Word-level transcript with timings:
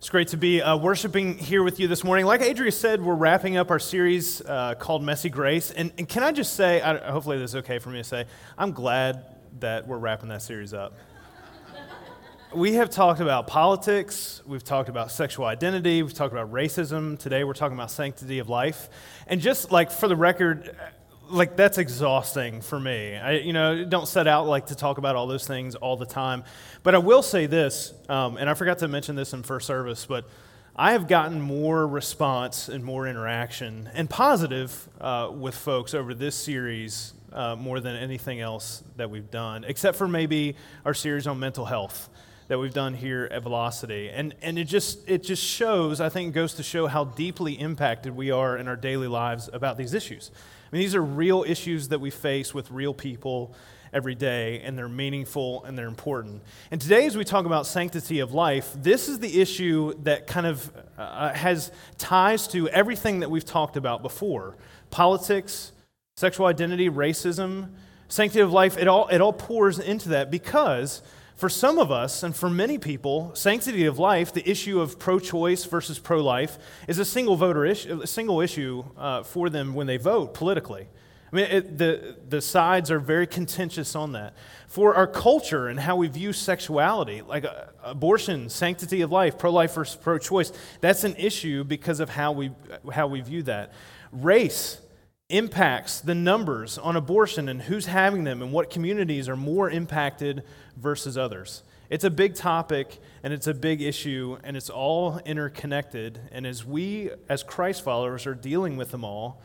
It's 0.00 0.08
great 0.08 0.28
to 0.28 0.38
be 0.38 0.62
uh, 0.62 0.78
worshiping 0.78 1.36
here 1.36 1.62
with 1.62 1.78
you 1.78 1.86
this 1.86 2.02
morning. 2.02 2.24
Like 2.24 2.40
Adria 2.40 2.72
said, 2.72 3.02
we're 3.02 3.14
wrapping 3.14 3.58
up 3.58 3.70
our 3.70 3.78
series 3.78 4.40
uh, 4.40 4.74
called 4.76 5.02
Messy 5.02 5.28
Grace. 5.28 5.72
And, 5.72 5.92
and, 5.98 6.08
can 6.08 6.22
I 6.22 6.32
just 6.32 6.54
say, 6.54 6.80
I, 6.80 7.10
hopefully 7.10 7.36
this 7.36 7.50
is 7.50 7.56
okay 7.56 7.78
for 7.78 7.90
me 7.90 7.98
to 7.98 8.04
say, 8.04 8.24
I'm 8.56 8.72
glad 8.72 9.26
that 9.58 9.86
we're 9.86 9.98
wrapping 9.98 10.30
that 10.30 10.40
series 10.40 10.72
up. 10.72 10.94
we 12.54 12.72
have 12.76 12.88
talked 12.88 13.20
about 13.20 13.46
politics, 13.46 14.40
we've 14.46 14.64
talked 14.64 14.88
about 14.88 15.10
sexual 15.10 15.44
identity, 15.44 16.02
we've 16.02 16.14
talked 16.14 16.32
about 16.32 16.50
racism. 16.50 17.18
Today 17.18 17.44
we're 17.44 17.52
talking 17.52 17.76
about 17.76 17.90
sanctity 17.90 18.38
of 18.38 18.48
life. 18.48 18.88
And 19.26 19.38
just 19.38 19.70
like 19.70 19.90
for 19.90 20.08
the 20.08 20.16
record, 20.16 20.74
like 21.30 21.56
that's 21.56 21.78
exhausting 21.78 22.60
for 22.60 22.78
me. 22.78 23.16
I, 23.16 23.32
you 23.38 23.52
know, 23.52 23.84
don't 23.84 24.08
set 24.08 24.26
out 24.26 24.46
like 24.46 24.66
to 24.66 24.74
talk 24.74 24.98
about 24.98 25.16
all 25.16 25.26
those 25.26 25.46
things 25.46 25.74
all 25.74 25.96
the 25.96 26.06
time. 26.06 26.44
But 26.82 26.94
I 26.94 26.98
will 26.98 27.22
say 27.22 27.46
this, 27.46 27.94
um, 28.08 28.36
and 28.36 28.48
I 28.50 28.54
forgot 28.54 28.78
to 28.78 28.88
mention 28.88 29.16
this 29.16 29.32
in 29.32 29.42
first 29.42 29.66
service, 29.66 30.06
but 30.06 30.24
I 30.76 30.92
have 30.92 31.08
gotten 31.08 31.40
more 31.40 31.86
response 31.86 32.68
and 32.68 32.84
more 32.84 33.06
interaction 33.06 33.90
and 33.94 34.08
positive 34.08 34.88
uh, 35.00 35.30
with 35.32 35.54
folks 35.54 35.94
over 35.94 36.14
this 36.14 36.34
series 36.34 37.12
uh, 37.32 37.56
more 37.56 37.80
than 37.80 37.96
anything 37.96 38.40
else 38.40 38.82
that 38.96 39.10
we've 39.10 39.30
done, 39.30 39.64
except 39.64 39.96
for 39.96 40.08
maybe 40.08 40.56
our 40.84 40.94
series 40.94 41.26
on 41.26 41.38
mental 41.38 41.64
health 41.64 42.08
that 42.50 42.58
we've 42.58 42.74
done 42.74 42.94
here 42.94 43.28
at 43.30 43.44
Velocity. 43.44 44.10
And, 44.10 44.34
and 44.42 44.58
it, 44.58 44.64
just, 44.64 45.08
it 45.08 45.22
just 45.22 45.40
shows, 45.40 46.00
I 46.00 46.08
think, 46.08 46.34
goes 46.34 46.54
to 46.54 46.64
show 46.64 46.88
how 46.88 47.04
deeply 47.04 47.52
impacted 47.52 48.16
we 48.16 48.32
are 48.32 48.56
in 48.56 48.66
our 48.66 48.74
daily 48.74 49.06
lives 49.06 49.48
about 49.52 49.78
these 49.78 49.94
issues. 49.94 50.32
I 50.34 50.74
mean, 50.74 50.82
these 50.82 50.96
are 50.96 51.02
real 51.02 51.44
issues 51.46 51.90
that 51.90 52.00
we 52.00 52.10
face 52.10 52.52
with 52.52 52.68
real 52.72 52.92
people 52.92 53.54
every 53.92 54.16
day, 54.16 54.62
and 54.62 54.76
they're 54.76 54.88
meaningful 54.88 55.62
and 55.62 55.78
they're 55.78 55.86
important. 55.86 56.42
And 56.72 56.80
today, 56.80 57.06
as 57.06 57.16
we 57.16 57.22
talk 57.22 57.46
about 57.46 57.68
sanctity 57.68 58.18
of 58.18 58.34
life, 58.34 58.72
this 58.76 59.08
is 59.08 59.20
the 59.20 59.40
issue 59.40 59.94
that 60.02 60.26
kind 60.26 60.48
of 60.48 60.72
uh, 60.98 61.32
has 61.32 61.70
ties 61.98 62.48
to 62.48 62.68
everything 62.70 63.20
that 63.20 63.30
we've 63.30 63.44
talked 63.44 63.76
about 63.76 64.02
before 64.02 64.56
politics, 64.90 65.70
sexual 66.16 66.46
identity, 66.46 66.90
racism, 66.90 67.68
sanctity 68.08 68.40
of 68.40 68.52
life. 68.52 68.76
It 68.76 68.88
all, 68.88 69.06
it 69.06 69.20
all 69.20 69.32
pours 69.32 69.78
into 69.78 70.08
that 70.08 70.32
because 70.32 71.00
for 71.40 71.48
some 71.48 71.78
of 71.78 71.90
us, 71.90 72.22
and 72.22 72.36
for 72.36 72.50
many 72.50 72.76
people, 72.76 73.34
sanctity 73.34 73.86
of 73.86 73.98
life, 73.98 74.30
the 74.30 74.48
issue 74.48 74.78
of 74.78 74.98
pro 74.98 75.18
choice 75.18 75.64
versus 75.64 75.98
pro 75.98 76.22
life, 76.22 76.58
is 76.86 76.98
a 76.98 77.04
single 77.04 77.34
voter 77.34 77.64
issue, 77.64 77.98
a 78.02 78.06
single 78.06 78.42
issue 78.42 78.84
uh, 78.98 79.22
for 79.22 79.48
them 79.48 79.72
when 79.72 79.86
they 79.86 79.96
vote 79.96 80.34
politically. 80.34 80.86
I 81.32 81.36
mean, 81.36 81.44
it, 81.46 81.78
the, 81.78 82.16
the 82.28 82.42
sides 82.42 82.90
are 82.90 82.98
very 82.98 83.26
contentious 83.26 83.96
on 83.96 84.12
that. 84.12 84.34
For 84.66 84.94
our 84.94 85.06
culture 85.06 85.68
and 85.68 85.80
how 85.80 85.96
we 85.96 86.08
view 86.08 86.34
sexuality, 86.34 87.22
like 87.22 87.46
uh, 87.46 87.66
abortion, 87.82 88.50
sanctity 88.50 89.00
of 89.00 89.10
life, 89.10 89.38
pro 89.38 89.50
life 89.50 89.74
versus 89.74 89.96
pro 89.96 90.18
choice, 90.18 90.52
that's 90.82 91.04
an 91.04 91.16
issue 91.16 91.64
because 91.64 92.00
of 92.00 92.10
how 92.10 92.32
we, 92.32 92.50
how 92.92 93.06
we 93.06 93.22
view 93.22 93.44
that. 93.44 93.72
Race, 94.12 94.78
impacts 95.30 96.00
the 96.00 96.14
numbers 96.14 96.78
on 96.78 96.96
abortion 96.96 97.48
and 97.48 97.62
who's 97.62 97.86
having 97.86 98.24
them 98.24 98.42
and 98.42 98.52
what 98.52 98.70
communities 98.70 99.28
are 99.28 99.36
more 99.36 99.70
impacted 99.70 100.42
versus 100.76 101.16
others. 101.16 101.62
It's 101.88 102.04
a 102.04 102.10
big 102.10 102.34
topic 102.34 103.00
and 103.22 103.32
it's 103.32 103.46
a 103.46 103.54
big 103.54 103.82
issue 103.82 104.38
and 104.44 104.56
it's 104.56 104.70
all 104.70 105.18
interconnected. 105.24 106.20
And 106.30 106.46
as 106.46 106.64
we, 106.64 107.10
as 107.28 107.42
Christ 107.42 107.82
followers, 107.82 108.26
are 108.26 108.34
dealing 108.34 108.76
with 108.76 108.90
them 108.90 109.04
all, 109.04 109.42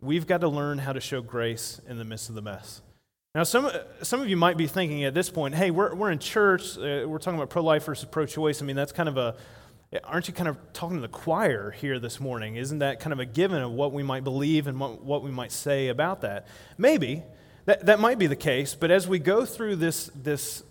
we've 0.00 0.26
got 0.26 0.42
to 0.42 0.48
learn 0.48 0.78
how 0.78 0.92
to 0.92 1.00
show 1.00 1.22
grace 1.22 1.80
in 1.88 1.96
the 1.96 2.04
midst 2.04 2.28
of 2.28 2.34
the 2.34 2.42
mess. 2.42 2.82
Now, 3.34 3.42
some, 3.42 3.70
some 4.02 4.20
of 4.20 4.28
you 4.28 4.36
might 4.36 4.56
be 4.56 4.66
thinking 4.66 5.04
at 5.04 5.12
this 5.12 5.28
point, 5.28 5.54
hey, 5.54 5.70
we're, 5.70 5.94
we're 5.94 6.10
in 6.10 6.18
church, 6.18 6.78
uh, 6.78 7.04
we're 7.06 7.18
talking 7.18 7.38
about 7.38 7.50
pro 7.50 7.62
life 7.62 7.84
versus 7.84 8.06
pro 8.10 8.24
choice. 8.24 8.62
I 8.62 8.64
mean, 8.64 8.76
that's 8.76 8.92
kind 8.92 9.08
of 9.08 9.18
a, 9.18 9.36
aren't 10.04 10.28
you 10.28 10.34
kind 10.34 10.48
of 10.48 10.56
talking 10.72 10.96
to 10.96 11.00
the 11.00 11.08
choir 11.08 11.70
here 11.70 11.98
this 11.98 12.20
morning? 12.20 12.56
Isn't 12.56 12.80
that 12.80 13.00
kind 13.00 13.12
of 13.12 13.20
a 13.20 13.26
given 13.26 13.62
of 13.62 13.70
what 13.70 13.92
we 13.92 14.02
might 14.02 14.24
believe 14.24 14.66
and 14.66 14.78
what, 14.80 15.02
what 15.02 15.22
we 15.22 15.30
might 15.30 15.52
say 15.52 15.88
about 15.88 16.22
that? 16.22 16.46
Maybe. 16.76 17.22
That, 17.66 17.86
that 17.86 17.98
might 17.98 18.20
be 18.20 18.28
the 18.28 18.36
case, 18.36 18.76
but 18.76 18.92
as 18.92 19.08
we 19.08 19.18
go 19.18 19.44
through 19.44 19.76
this, 19.76 20.08
this, 20.14 20.62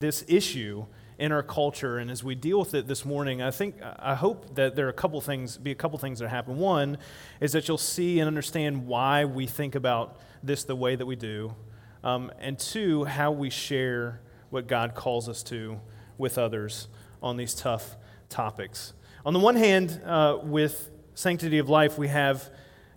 this 0.00 0.24
issue 0.26 0.86
in 1.16 1.30
our 1.30 1.44
culture 1.44 1.98
and 1.98 2.10
as 2.10 2.24
we 2.24 2.34
deal 2.34 2.58
with 2.58 2.74
it 2.74 2.88
this 2.88 3.04
morning, 3.04 3.40
I 3.40 3.52
think, 3.52 3.76
I 3.80 4.16
hope 4.16 4.56
that 4.56 4.74
there 4.74 4.86
are 4.86 4.90
a 4.90 4.94
couple 4.94 5.20
things, 5.20 5.56
be 5.56 5.70
a 5.70 5.76
couple 5.76 5.96
things 6.00 6.18
that 6.18 6.28
happen. 6.28 6.56
One 6.56 6.98
is 7.40 7.52
that 7.52 7.68
you'll 7.68 7.78
see 7.78 8.18
and 8.18 8.26
understand 8.26 8.88
why 8.88 9.26
we 9.26 9.46
think 9.46 9.76
about 9.76 10.18
this 10.42 10.64
the 10.64 10.74
way 10.74 10.96
that 10.96 11.06
we 11.06 11.14
do. 11.14 11.54
Um, 12.02 12.32
and 12.40 12.58
two, 12.58 13.04
how 13.04 13.30
we 13.30 13.48
share 13.48 14.20
what 14.50 14.66
God 14.66 14.96
calls 14.96 15.28
us 15.28 15.44
to 15.44 15.80
with 16.18 16.36
others 16.36 16.88
on 17.22 17.36
these 17.36 17.54
tough 17.54 17.96
topics. 18.32 18.94
On 19.24 19.32
the 19.32 19.38
one 19.38 19.56
hand, 19.56 20.00
uh, 20.04 20.38
with 20.42 20.90
sanctity 21.14 21.58
of 21.58 21.68
life, 21.68 21.98
we 21.98 22.08
have 22.08 22.50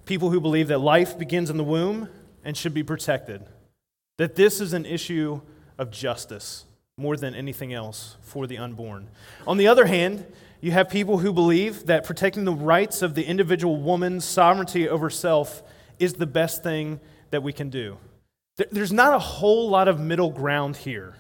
people 0.05 0.31
who 0.31 0.39
believe 0.39 0.69
that 0.69 0.79
life 0.79 1.19
begins 1.19 1.49
in 1.49 1.57
the 1.57 1.63
womb 1.63 2.09
and 2.43 2.57
should 2.57 2.73
be 2.73 2.83
protected, 2.83 3.43
that 4.17 4.35
this 4.35 4.59
is 4.59 4.73
an 4.73 4.85
issue 4.85 5.41
of 5.77 5.91
justice 5.91 6.65
more 6.97 7.17
than 7.17 7.35
anything 7.35 7.73
else 7.73 8.15
for 8.21 8.47
the 8.47 8.57
unborn. 8.57 9.09
On 9.45 9.57
the 9.57 9.67
other 9.67 9.85
hand, 9.85 10.25
you 10.61 10.71
have 10.71 10.89
people 10.89 11.17
who 11.17 11.33
believe 11.33 11.87
that 11.87 12.05
protecting 12.05 12.45
the 12.45 12.53
rights 12.53 13.01
of 13.01 13.13
the 13.13 13.23
individual 13.23 13.75
woman's 13.75 14.23
sovereignty 14.23 14.87
over 14.87 15.09
self 15.09 15.61
is 15.99 16.13
the 16.13 16.25
best 16.25 16.63
thing 16.63 16.99
that 17.31 17.43
we 17.43 17.51
can 17.51 17.69
do. 17.69 17.97
There's 18.71 18.93
not 18.93 19.13
a 19.13 19.19
whole 19.19 19.69
lot 19.69 19.87
of 19.89 19.99
middle 19.99 20.31
ground 20.31 20.77
here. 20.77 21.15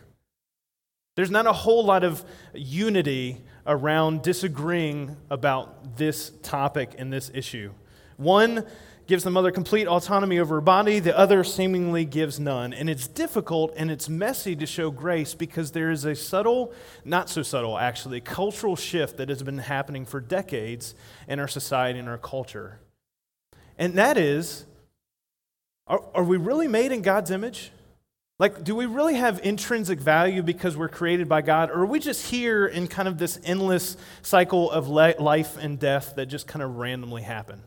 There's 1.15 1.31
not 1.31 1.45
a 1.45 1.53
whole 1.53 1.83
lot 1.83 2.03
of 2.03 2.23
unity 2.53 3.41
around 3.67 4.21
disagreeing 4.21 5.17
about 5.29 5.97
this 5.97 6.31
topic 6.43 6.93
and 6.97 7.11
this 7.11 7.31
issue. 7.33 7.71
One 8.17 8.65
gives 9.07 9.23
the 9.23 9.29
mother 9.29 9.51
complete 9.51 9.87
autonomy 9.87 10.39
over 10.39 10.55
her 10.55 10.61
body, 10.61 10.99
the 10.99 11.17
other 11.17 11.43
seemingly 11.43 12.05
gives 12.05 12.39
none. 12.39 12.73
And 12.73 12.89
it's 12.89 13.07
difficult 13.07 13.73
and 13.77 13.91
it's 13.91 14.09
messy 14.09 14.55
to 14.55 14.65
show 14.65 14.89
grace 14.89 15.33
because 15.33 15.71
there 15.71 15.91
is 15.91 16.05
a 16.05 16.15
subtle, 16.15 16.73
not 17.03 17.29
so 17.29 17.43
subtle 17.43 17.77
actually, 17.77 18.21
cultural 18.21 18.75
shift 18.75 19.17
that 19.17 19.29
has 19.29 19.43
been 19.43 19.59
happening 19.59 20.05
for 20.05 20.19
decades 20.19 20.95
in 21.27 21.39
our 21.39 21.47
society 21.47 21.99
and 21.99 22.09
our 22.09 22.17
culture. 22.17 22.79
And 23.77 23.93
that 23.95 24.17
is 24.17 24.65
are, 25.87 26.01
are 26.15 26.23
we 26.23 26.37
really 26.37 26.67
made 26.67 26.91
in 26.91 27.01
God's 27.01 27.29
image? 27.29 27.71
Like, 28.37 28.65
do 28.65 28.75
we 28.75 28.85
really 28.85 29.15
have 29.15 29.39
intrinsic 29.45 29.97
value 29.97 30.43
because 30.43 30.75
we're 30.75 30.89
created 30.89 31.29
by 31.29 31.41
God, 31.41 31.69
or 31.69 31.81
are 31.81 31.85
we 31.85 31.99
just 31.99 32.29
here 32.29 32.65
in 32.65 32.87
kind 32.87 33.07
of 33.07 33.17
this 33.17 33.39
endless 33.45 33.95
cycle 34.23 34.69
of 34.69 34.89
life 34.89 35.57
and 35.57 35.79
death 35.79 36.15
that 36.17 36.25
just 36.25 36.45
kind 36.45 36.61
of 36.61 36.75
randomly 36.75 37.21
happen? 37.21 37.61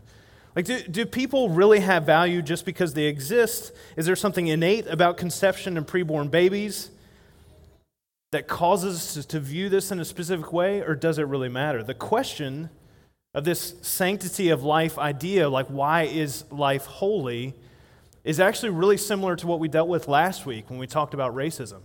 Like, 0.54 0.66
do, 0.66 0.82
do 0.82 1.06
people 1.06 1.48
really 1.48 1.80
have 1.80 2.04
value 2.04 2.42
just 2.42 2.66
because 2.66 2.92
they 2.92 3.04
exist? 3.04 3.72
Is 3.96 4.04
there 4.04 4.16
something 4.16 4.46
innate 4.46 4.86
about 4.88 5.16
conception 5.16 5.78
and 5.78 5.86
preborn 5.86 6.30
babies 6.30 6.90
that 8.32 8.46
causes 8.46 9.16
us 9.16 9.24
to 9.24 9.40
view 9.40 9.70
this 9.70 9.90
in 9.90 10.00
a 10.00 10.04
specific 10.04 10.52
way, 10.52 10.82
or 10.82 10.94
does 10.94 11.18
it 11.18 11.26
really 11.28 11.48
matter? 11.48 11.82
The 11.82 11.94
question 11.94 12.68
of 13.32 13.44
this 13.44 13.74
sanctity 13.80 14.50
of 14.50 14.62
life 14.64 14.98
idea, 14.98 15.48
like, 15.48 15.68
why 15.68 16.02
is 16.02 16.44
life 16.50 16.84
holy? 16.84 17.54
Is 18.24 18.40
actually 18.40 18.70
really 18.70 18.96
similar 18.96 19.36
to 19.36 19.46
what 19.46 19.60
we 19.60 19.68
dealt 19.68 19.88
with 19.88 20.08
last 20.08 20.46
week 20.46 20.70
when 20.70 20.78
we 20.78 20.86
talked 20.86 21.14
about 21.14 21.34
racism. 21.34 21.82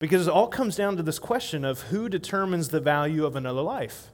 Because 0.00 0.26
it 0.26 0.30
all 0.32 0.48
comes 0.48 0.76
down 0.76 0.96
to 0.96 1.02
this 1.02 1.18
question 1.18 1.64
of 1.64 1.82
who 1.82 2.08
determines 2.08 2.68
the 2.68 2.80
value 2.80 3.24
of 3.24 3.36
another 3.36 3.62
life. 3.62 4.08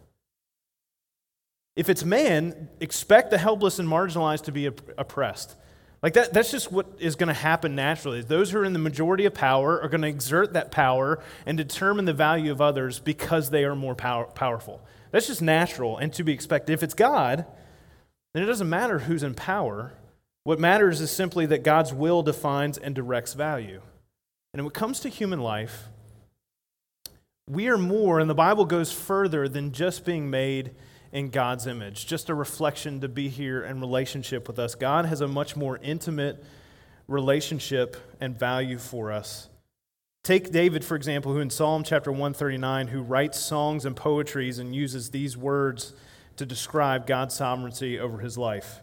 If 1.77 1.89
it's 1.89 2.05
man, 2.05 2.69
expect 2.81 3.31
the 3.31 3.39
helpless 3.39 3.79
and 3.79 3.89
marginalized 3.89 4.45
to 4.45 4.53
be 4.53 4.67
oppressed. 4.67 5.57
Like 6.03 6.15
that, 6.15 6.33
that's 6.33 6.51
just 6.51 6.73
what 6.73 6.87
is 6.99 7.15
going 7.15 7.29
to 7.29 7.35
happen 7.35 7.75
naturally. 7.75 8.23
Those 8.23 8.51
who 8.51 8.59
are 8.59 8.65
in 8.65 8.73
the 8.73 8.79
majority 8.79 9.27
of 9.27 9.35
power 9.35 9.81
are 9.81 9.89
going 9.89 10.01
to 10.03 10.09
exert 10.09 10.55
that 10.55 10.71
power 10.71 11.23
and 11.45 11.59
determine 11.59 12.07
the 12.07 12.15
value 12.15 12.51
of 12.53 12.61
others 12.61 12.99
because 12.99 13.51
they 13.51 13.65
are 13.65 13.75
more 13.75 13.95
power, 13.95 14.25
powerful. 14.25 14.83
That's 15.11 15.27
just 15.27 15.43
natural 15.43 15.99
and 15.99 16.13
to 16.15 16.25
be 16.25 16.33
expected. 16.33 16.73
If 16.73 16.83
it's 16.83 16.95
God, 16.95 17.45
then 18.33 18.43
it 18.43 18.47
doesn't 18.47 18.69
matter 18.69 19.01
who's 19.01 19.23
in 19.23 19.35
power 19.35 19.93
what 20.45 20.59
matters 20.59 21.01
is 21.01 21.11
simply 21.11 21.47
that 21.47 21.63
God's 21.63 21.93
will 21.93 22.23
defines 22.23 22.79
and 22.79 22.95
directs 22.95 23.35
value. 23.35 23.81
And 24.53 24.63
when 24.63 24.71
it 24.71 24.75
comes 24.75 25.01
to 25.01 25.09
human 25.09 25.41
life, 25.41 25.89
we 27.49 27.69
are 27.69 27.79
more, 27.79 28.21
and 28.21 28.31
the 28.31 28.35
Bible 28.35 28.65
goes 28.65 28.93
further 28.93 29.49
than 29.49 29.73
just 29.73 30.05
being 30.05 30.31
made 30.31 30.73
in 31.13 31.31
God's 31.31 31.67
image, 31.67 32.07
just 32.07 32.31
a 32.31 32.35
reflection 32.35 33.01
to 33.01 33.09
be 33.09 33.29
here 33.29 33.63
in 33.65 33.81
relationship 33.81 34.47
with 34.47 34.59
us. 34.59 34.75
God 34.75 35.07
has 35.07 35.21
a 35.21 35.29
much 35.29 35.57
more 35.57 35.79
intimate 35.83 36.43
relationship 37.09 37.97
and 38.21 38.39
value 38.39 38.79
for 38.79 39.11
us. 39.11 39.49
Take 40.23 40.53
David, 40.53 40.85
for 40.85 40.97
example, 40.97 41.33
who 41.33 41.41
in 41.41 41.51
Psalm 41.51 41.83
chapter 41.83 42.13
139, 42.13 42.89
who 42.89 43.03
writes 43.03 43.41
songs 43.41 43.85
and 43.85 43.97
poetries 43.97 44.59
and 44.59 44.75
uses 44.75 45.11
these 45.11 45.37
words 45.37 45.95
to 46.37 46.47
describe 46.47 47.07
God's 47.07 47.35
sovereignty 47.35 47.99
over 47.99 48.19
his 48.19 48.39
life. 48.39 48.83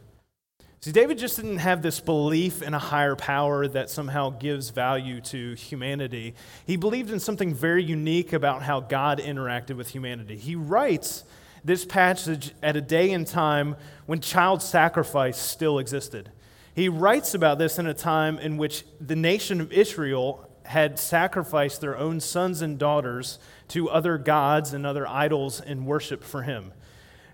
See, 0.83 0.91
David 0.91 1.19
just 1.19 1.35
didn't 1.35 1.59
have 1.59 1.83
this 1.83 1.99
belief 1.99 2.63
in 2.63 2.73
a 2.73 2.79
higher 2.79 3.15
power 3.15 3.67
that 3.67 3.91
somehow 3.91 4.31
gives 4.31 4.71
value 4.71 5.21
to 5.21 5.53
humanity. 5.53 6.33
He 6.65 6.75
believed 6.75 7.11
in 7.11 7.19
something 7.19 7.53
very 7.53 7.83
unique 7.83 8.33
about 8.33 8.63
how 8.63 8.79
God 8.79 9.19
interacted 9.19 9.77
with 9.77 9.89
humanity. 9.89 10.37
He 10.37 10.55
writes 10.55 11.23
this 11.63 11.85
passage 11.85 12.53
at 12.63 12.75
a 12.75 12.81
day 12.81 13.11
and 13.11 13.27
time 13.27 13.75
when 14.07 14.21
child 14.21 14.63
sacrifice 14.63 15.37
still 15.37 15.77
existed. 15.77 16.31
He 16.73 16.89
writes 16.89 17.35
about 17.35 17.59
this 17.59 17.77
in 17.77 17.85
a 17.85 17.93
time 17.93 18.39
in 18.39 18.57
which 18.57 18.83
the 18.99 19.15
nation 19.15 19.61
of 19.61 19.71
Israel 19.71 20.49
had 20.63 20.97
sacrificed 20.97 21.81
their 21.81 21.95
own 21.95 22.19
sons 22.19 22.63
and 22.63 22.79
daughters 22.79 23.37
to 23.67 23.87
other 23.87 24.17
gods 24.17 24.73
and 24.73 24.87
other 24.87 25.07
idols 25.07 25.61
in 25.61 25.85
worship 25.85 26.23
for 26.23 26.41
him 26.41 26.73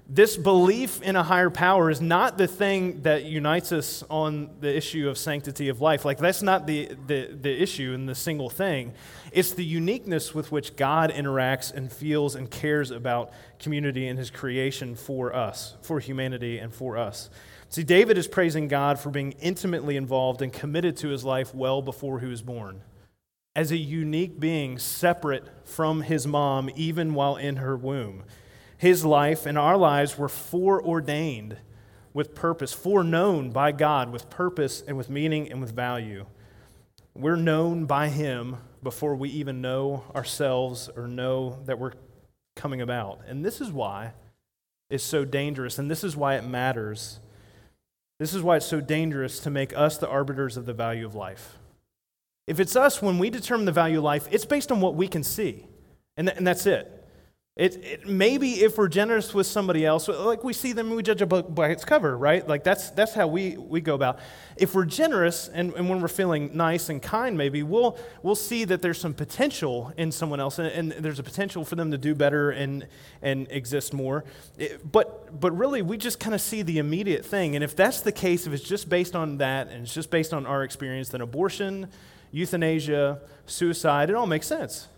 this 0.09 0.37
belief 0.37 1.01
in 1.01 1.17
a 1.17 1.23
higher 1.23 1.49
power 1.49 1.89
is 1.89 1.99
not 1.99 2.37
the 2.37 2.47
thing 2.47 3.01
that 3.01 3.25
unites 3.25 3.73
us 3.73 4.05
on 4.09 4.49
the 4.61 4.73
issue 4.73 5.09
of 5.09 5.17
sanctity 5.17 5.67
of 5.67 5.81
life. 5.81 6.05
Like, 6.05 6.17
that's 6.17 6.41
not 6.41 6.65
the, 6.65 6.91
the, 7.07 7.37
the 7.39 7.61
issue 7.61 7.91
and 7.93 8.07
the 8.07 8.15
single 8.15 8.49
thing. 8.49 8.93
It's 9.33 9.51
the 9.51 9.65
uniqueness 9.65 10.33
with 10.33 10.49
which 10.49 10.77
God 10.77 11.11
interacts 11.11 11.73
and 11.73 11.91
feels 11.91 12.35
and 12.35 12.49
cares 12.49 12.89
about 12.89 13.33
community 13.59 14.07
and 14.07 14.17
his 14.17 14.29
creation 14.29 14.95
for 14.95 15.35
us, 15.35 15.75
for 15.81 15.99
humanity, 15.99 16.57
and 16.57 16.73
for 16.73 16.97
us. 16.97 17.29
See, 17.67 17.83
David 17.83 18.17
is 18.17 18.29
praising 18.29 18.69
God 18.69 18.97
for 18.97 19.09
being 19.09 19.33
intimately 19.33 19.97
involved 19.97 20.41
and 20.41 20.53
committed 20.53 20.95
to 20.97 21.09
his 21.09 21.25
life 21.25 21.53
well 21.53 21.81
before 21.81 22.21
he 22.21 22.27
was 22.27 22.41
born. 22.41 22.81
As 23.57 23.71
a 23.71 23.77
unique 23.77 24.39
being, 24.39 24.79
separate 24.79 25.43
from 25.67 26.01
his 26.01 26.25
mom, 26.25 26.69
even 26.77 27.13
while 27.13 27.35
in 27.35 27.57
her 27.57 27.75
womb 27.75 28.23
his 28.77 29.03
life 29.03 29.45
and 29.45 29.57
our 29.57 29.77
lives 29.77 30.17
were 30.17 30.29
foreordained 30.29 31.57
with 32.13 32.35
purpose, 32.35 32.73
foreknown 32.73 33.51
by 33.51 33.71
God 33.71 34.11
with 34.11 34.29
purpose 34.29 34.83
and 34.87 34.97
with 34.97 35.09
meaning 35.09 35.51
and 35.51 35.59
with 35.61 35.75
value. 35.75 36.25
We're 37.15 37.35
known 37.35 37.85
by 37.85 38.09
him 38.09 38.57
before 38.83 39.15
we 39.15 39.29
even 39.29 39.61
know 39.61 40.03
ourselves 40.15 40.89
or 40.95 41.07
know 41.07 41.59
that 41.65 41.79
we're 41.79 41.93
coming 42.55 42.81
about. 42.81 43.21
And 43.27 43.43
this 43.43 43.61
is 43.61 43.71
why 43.71 44.13
it's 44.89 45.03
so 45.03 45.25
dangerous, 45.25 45.77
and 45.79 45.91
this 45.91 46.03
is 46.03 46.15
why 46.15 46.35
it 46.35 46.45
matters. 46.45 47.19
This 48.19 48.33
is 48.33 48.41
why 48.41 48.57
it's 48.57 48.65
so 48.65 48.79
dangerous 48.79 49.39
to 49.41 49.49
make 49.49 49.75
us 49.77 49.97
the 49.97 50.07
arbiters 50.07 50.57
of 50.57 50.65
the 50.65 50.73
value 50.73 51.05
of 51.05 51.13
life. 51.15 51.57
If 52.47 52.59
it's 52.59 52.75
us, 52.75 53.01
when 53.01 53.19
we 53.19 53.29
determine 53.29 53.65
the 53.65 53.71
value 53.71 53.97
of 53.97 54.03
life, 54.03 54.27
it's 54.31 54.45
based 54.45 54.71
on 54.71 54.79
what 54.79 54.95
we 54.95 55.07
can 55.07 55.23
see, 55.23 55.67
and, 56.15 56.27
th- 56.27 56.37
and 56.37 56.47
that's 56.47 56.65
it. 56.65 56.96
It, 57.57 57.83
it, 57.83 58.07
maybe 58.07 58.61
if 58.61 58.77
we're 58.77 58.87
generous 58.87 59.33
with 59.33 59.47
somebody 59.47 59.83
else, 59.83 60.07
like 60.07 60.43
we 60.43 60.53
see 60.53 60.73
them, 60.73 60.91
we 60.91 61.01
judge 61.01 61.23
a 61.23 61.25
book 61.25 61.53
by 61.53 61.69
its 61.69 61.83
cover, 61.83 62.15
right? 62.15 62.47
Like 62.47 62.63
that's, 62.63 62.91
that's 62.91 63.15
how 63.15 63.25
we, 63.25 63.57
we 63.57 63.81
go 63.81 63.95
about. 63.95 64.19
If 64.57 64.75
we're 64.75 64.85
generous 64.85 65.47
and, 65.47 65.73
and 65.73 65.89
when 65.89 65.99
we're 65.99 66.07
feeling 66.07 66.51
nice 66.55 66.89
and 66.89 67.01
kind, 67.01 67.35
maybe 67.35 67.63
we'll, 67.63 67.97
we'll 68.21 68.35
see 68.35 68.63
that 68.65 68.83
there's 68.83 69.01
some 69.01 69.15
potential 69.15 69.91
in 69.97 70.11
someone 70.11 70.39
else 70.39 70.59
and, 70.59 70.67
and 70.67 71.03
there's 71.03 71.17
a 71.17 71.23
potential 71.23 71.65
for 71.65 71.75
them 71.75 71.89
to 71.89 71.97
do 71.97 72.13
better 72.13 72.51
and, 72.51 72.85
and 73.23 73.47
exist 73.49 73.91
more. 73.91 74.23
It, 74.59 74.91
but, 74.91 75.39
but 75.39 75.57
really, 75.57 75.81
we 75.81 75.97
just 75.97 76.19
kind 76.19 76.35
of 76.35 76.41
see 76.41 76.61
the 76.61 76.77
immediate 76.77 77.25
thing. 77.25 77.55
And 77.55 77.63
if 77.63 77.75
that's 77.75 78.01
the 78.01 78.11
case, 78.11 78.45
if 78.45 78.53
it's 78.53 78.63
just 78.63 78.87
based 78.87 79.15
on 79.15 79.39
that 79.39 79.69
and 79.69 79.81
it's 79.81 79.93
just 79.95 80.11
based 80.11 80.31
on 80.31 80.45
our 80.45 80.63
experience, 80.63 81.09
then 81.09 81.21
abortion, 81.21 81.87
euthanasia, 82.29 83.19
suicide, 83.47 84.11
it 84.11 84.15
all 84.15 84.27
makes 84.27 84.45
sense. 84.45 84.89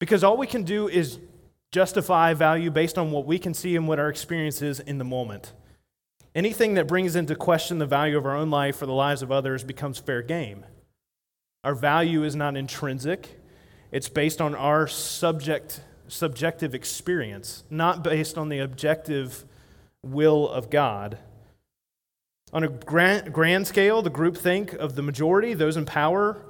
Because 0.00 0.24
all 0.24 0.36
we 0.36 0.48
can 0.48 0.64
do 0.64 0.88
is 0.88 1.18
justify 1.70 2.34
value 2.34 2.70
based 2.70 2.96
on 2.98 3.10
what 3.10 3.26
we 3.26 3.38
can 3.38 3.54
see 3.54 3.76
and 3.76 3.86
what 3.86 3.98
our 3.98 4.08
experience 4.08 4.62
is 4.62 4.80
in 4.80 4.98
the 4.98 5.04
moment. 5.04 5.52
Anything 6.34 6.74
that 6.74 6.86
brings 6.86 7.16
into 7.16 7.34
question 7.34 7.78
the 7.78 7.86
value 7.86 8.16
of 8.16 8.26
our 8.26 8.36
own 8.36 8.50
life 8.50 8.80
or 8.80 8.86
the 8.86 8.92
lives 8.92 9.22
of 9.22 9.32
others 9.32 9.64
becomes 9.64 9.98
fair 9.98 10.22
game. 10.22 10.64
Our 11.64 11.74
value 11.74 12.22
is 12.22 12.36
not 12.36 12.56
intrinsic, 12.56 13.40
it's 13.90 14.08
based 14.08 14.40
on 14.40 14.54
our 14.54 14.86
subject, 14.86 15.80
subjective 16.06 16.74
experience, 16.74 17.64
not 17.70 18.04
based 18.04 18.38
on 18.38 18.48
the 18.48 18.58
objective 18.58 19.44
will 20.02 20.48
of 20.48 20.70
God. 20.70 21.18
On 22.52 22.62
a 22.62 22.68
grand, 22.68 23.32
grand 23.32 23.66
scale, 23.66 24.00
the 24.00 24.10
group 24.10 24.36
think 24.36 24.72
of 24.74 24.94
the 24.94 25.02
majority, 25.02 25.54
those 25.54 25.76
in 25.76 25.84
power, 25.84 26.40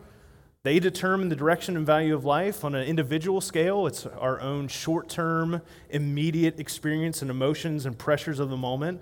they 0.64 0.78
determine 0.80 1.28
the 1.28 1.36
direction 1.36 1.76
and 1.76 1.86
value 1.86 2.14
of 2.14 2.24
life 2.24 2.64
on 2.64 2.74
an 2.74 2.86
individual 2.86 3.40
scale. 3.40 3.86
It's 3.86 4.06
our 4.06 4.40
own 4.40 4.68
short 4.68 5.08
term, 5.08 5.62
immediate 5.88 6.58
experience 6.58 7.22
and 7.22 7.30
emotions 7.30 7.86
and 7.86 7.96
pressures 7.96 8.38
of 8.40 8.50
the 8.50 8.56
moment 8.56 9.00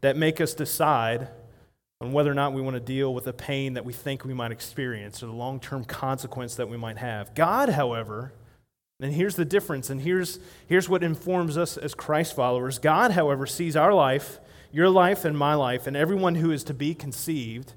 that 0.00 0.16
make 0.16 0.40
us 0.40 0.54
decide 0.54 1.28
on 2.00 2.12
whether 2.12 2.30
or 2.30 2.34
not 2.34 2.52
we 2.52 2.60
want 2.60 2.74
to 2.74 2.80
deal 2.80 3.14
with 3.14 3.24
the 3.24 3.32
pain 3.32 3.74
that 3.74 3.84
we 3.84 3.92
think 3.92 4.24
we 4.24 4.34
might 4.34 4.52
experience 4.52 5.22
or 5.22 5.26
the 5.26 5.32
long 5.32 5.60
term 5.60 5.84
consequence 5.84 6.54
that 6.56 6.68
we 6.68 6.76
might 6.76 6.98
have. 6.98 7.34
God, 7.34 7.70
however, 7.70 8.32
and 9.00 9.12
here's 9.12 9.34
the 9.34 9.44
difference, 9.44 9.90
and 9.90 10.00
here's, 10.00 10.38
here's 10.68 10.88
what 10.88 11.02
informs 11.02 11.56
us 11.56 11.76
as 11.76 11.94
Christ 11.94 12.36
followers 12.36 12.78
God, 12.78 13.12
however, 13.12 13.46
sees 13.46 13.74
our 13.74 13.92
life, 13.92 14.38
your 14.70 14.88
life, 14.88 15.24
and 15.24 15.36
my 15.36 15.54
life, 15.54 15.86
and 15.86 15.96
everyone 15.96 16.36
who 16.36 16.52
is 16.52 16.62
to 16.64 16.74
be 16.74 16.94
conceived 16.94 17.72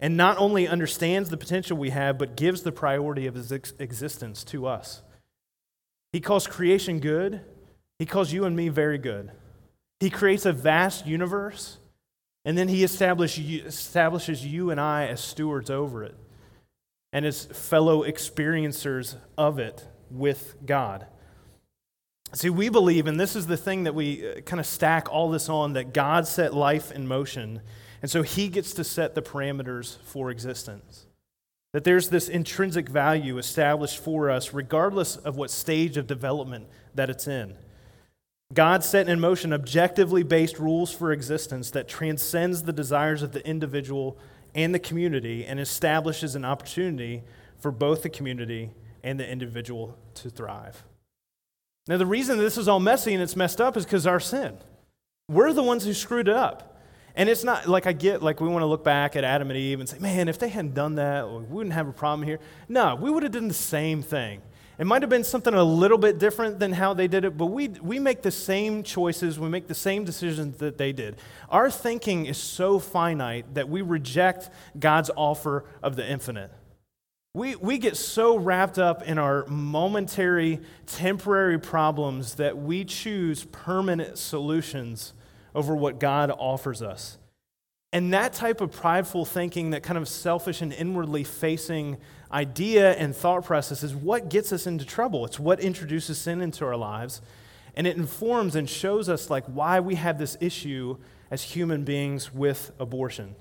and 0.00 0.16
not 0.16 0.38
only 0.38 0.66
understands 0.66 1.28
the 1.28 1.36
potential 1.36 1.76
we 1.76 1.90
have, 1.90 2.18
but 2.18 2.36
gives 2.36 2.62
the 2.62 2.72
priority 2.72 3.26
of 3.26 3.34
his 3.34 3.52
ex- 3.52 3.74
existence 3.78 4.42
to 4.44 4.66
us. 4.66 5.02
He 6.12 6.20
calls 6.20 6.46
creation 6.46 6.98
good, 6.98 7.42
he 7.98 8.06
calls 8.06 8.32
you 8.32 8.44
and 8.44 8.56
me 8.56 8.68
very 8.68 8.98
good. 8.98 9.30
He 10.00 10.08
creates 10.08 10.46
a 10.46 10.52
vast 10.52 11.06
universe, 11.06 11.78
and 12.44 12.56
then 12.56 12.68
he 12.68 12.82
establishes 12.82 14.46
you 14.46 14.70
and 14.70 14.80
I 14.80 15.06
as 15.06 15.20
stewards 15.20 15.68
over 15.68 16.02
it 16.02 16.16
and 17.12 17.26
as 17.26 17.44
fellow 17.46 18.04
experiencers 18.04 19.16
of 19.36 19.58
it 19.58 19.86
with 20.10 20.56
God. 20.64 21.06
See, 22.32 22.48
we 22.48 22.68
believe, 22.68 23.06
and 23.06 23.18
this 23.18 23.34
is 23.34 23.46
the 23.46 23.56
thing 23.56 23.84
that 23.84 23.94
we 23.94 24.26
uh, 24.26 24.40
kind 24.42 24.60
of 24.60 24.66
stack 24.66 25.10
all 25.10 25.30
this 25.30 25.48
on, 25.48 25.72
that 25.72 25.92
God 25.92 26.28
set 26.28 26.54
life 26.54 26.92
in 26.92 27.08
motion 27.08 27.60
and 28.02 28.10
so 28.10 28.22
he 28.22 28.48
gets 28.48 28.72
to 28.74 28.84
set 28.84 29.14
the 29.14 29.22
parameters 29.22 29.98
for 30.04 30.30
existence. 30.30 31.06
That 31.72 31.84
there's 31.84 32.08
this 32.08 32.28
intrinsic 32.28 32.88
value 32.88 33.38
established 33.38 33.98
for 33.98 34.30
us, 34.30 34.52
regardless 34.52 35.16
of 35.16 35.36
what 35.36 35.50
stage 35.50 35.96
of 35.96 36.06
development 36.06 36.66
that 36.94 37.10
it's 37.10 37.28
in. 37.28 37.54
God 38.52 38.82
set 38.82 39.08
in 39.08 39.20
motion 39.20 39.52
objectively 39.52 40.24
based 40.24 40.58
rules 40.58 40.92
for 40.92 41.12
existence 41.12 41.70
that 41.70 41.86
transcends 41.86 42.64
the 42.64 42.72
desires 42.72 43.22
of 43.22 43.32
the 43.32 43.46
individual 43.46 44.18
and 44.54 44.74
the 44.74 44.80
community 44.80 45.44
and 45.44 45.60
establishes 45.60 46.34
an 46.34 46.44
opportunity 46.44 47.22
for 47.58 47.70
both 47.70 48.02
the 48.02 48.08
community 48.08 48.70
and 49.04 49.20
the 49.20 49.28
individual 49.28 49.96
to 50.14 50.30
thrive. 50.30 50.82
Now, 51.86 51.96
the 51.96 52.06
reason 52.06 52.38
this 52.38 52.58
is 52.58 52.66
all 52.66 52.80
messy 52.80 53.14
and 53.14 53.22
it's 53.22 53.36
messed 53.36 53.60
up 53.60 53.76
is 53.76 53.84
because 53.84 54.06
our 54.06 54.20
sin. 54.20 54.58
We're 55.28 55.52
the 55.52 55.62
ones 55.62 55.84
who 55.84 55.94
screwed 55.94 56.28
it 56.28 56.34
up. 56.34 56.69
And 57.20 57.28
it's 57.28 57.44
not 57.44 57.68
like 57.68 57.86
I 57.86 57.92
get, 57.92 58.22
like, 58.22 58.40
we 58.40 58.48
want 58.48 58.62
to 58.62 58.66
look 58.66 58.82
back 58.82 59.14
at 59.14 59.24
Adam 59.24 59.50
and 59.50 59.58
Eve 59.58 59.78
and 59.78 59.86
say, 59.86 59.98
man, 59.98 60.26
if 60.26 60.38
they 60.38 60.48
hadn't 60.48 60.72
done 60.72 60.94
that, 60.94 61.28
we 61.28 61.42
wouldn't 61.42 61.74
have 61.74 61.86
a 61.86 61.92
problem 61.92 62.26
here. 62.26 62.40
No, 62.66 62.94
we 62.94 63.10
would 63.10 63.22
have 63.24 63.32
done 63.32 63.46
the 63.46 63.52
same 63.52 64.00
thing. 64.00 64.40
It 64.78 64.86
might 64.86 65.02
have 65.02 65.10
been 65.10 65.22
something 65.22 65.52
a 65.52 65.62
little 65.62 65.98
bit 65.98 66.18
different 66.18 66.58
than 66.58 66.72
how 66.72 66.94
they 66.94 67.08
did 67.08 67.26
it, 67.26 67.36
but 67.36 67.48
we, 67.48 67.68
we 67.68 67.98
make 67.98 68.22
the 68.22 68.30
same 68.30 68.82
choices, 68.82 69.38
we 69.38 69.50
make 69.50 69.68
the 69.68 69.74
same 69.74 70.02
decisions 70.02 70.56
that 70.60 70.78
they 70.78 70.92
did. 70.92 71.16
Our 71.50 71.70
thinking 71.70 72.24
is 72.24 72.38
so 72.38 72.78
finite 72.78 73.52
that 73.52 73.68
we 73.68 73.82
reject 73.82 74.48
God's 74.78 75.10
offer 75.14 75.66
of 75.82 75.96
the 75.96 76.10
infinite. 76.10 76.50
We, 77.34 77.54
we 77.54 77.76
get 77.76 77.98
so 77.98 78.38
wrapped 78.38 78.78
up 78.78 79.02
in 79.02 79.18
our 79.18 79.44
momentary, 79.46 80.60
temporary 80.86 81.58
problems 81.58 82.36
that 82.36 82.56
we 82.56 82.86
choose 82.86 83.44
permanent 83.44 84.16
solutions 84.16 85.12
over 85.54 85.74
what 85.74 86.00
God 86.00 86.30
offers 86.30 86.82
us. 86.82 87.18
And 87.92 88.12
that 88.12 88.32
type 88.32 88.60
of 88.60 88.70
prideful 88.70 89.24
thinking, 89.24 89.70
that 89.70 89.82
kind 89.82 89.98
of 89.98 90.08
selfish 90.08 90.62
and 90.62 90.72
inwardly 90.72 91.24
facing 91.24 91.98
idea 92.30 92.92
and 92.92 93.14
thought 93.14 93.44
process 93.44 93.82
is 93.82 93.94
what 93.94 94.28
gets 94.28 94.52
us 94.52 94.66
into 94.66 94.84
trouble. 94.84 95.24
It's 95.24 95.40
what 95.40 95.58
introduces 95.58 96.18
sin 96.18 96.40
into 96.40 96.64
our 96.64 96.76
lives. 96.76 97.20
And 97.74 97.86
it 97.86 97.96
informs 97.96 98.54
and 98.54 98.68
shows 98.68 99.08
us 99.08 99.28
like 99.28 99.44
why 99.46 99.80
we 99.80 99.96
have 99.96 100.18
this 100.18 100.36
issue 100.40 100.98
as 101.30 101.42
human 101.42 101.84
beings 101.84 102.32
with 102.32 102.70
abortion. 102.78 103.34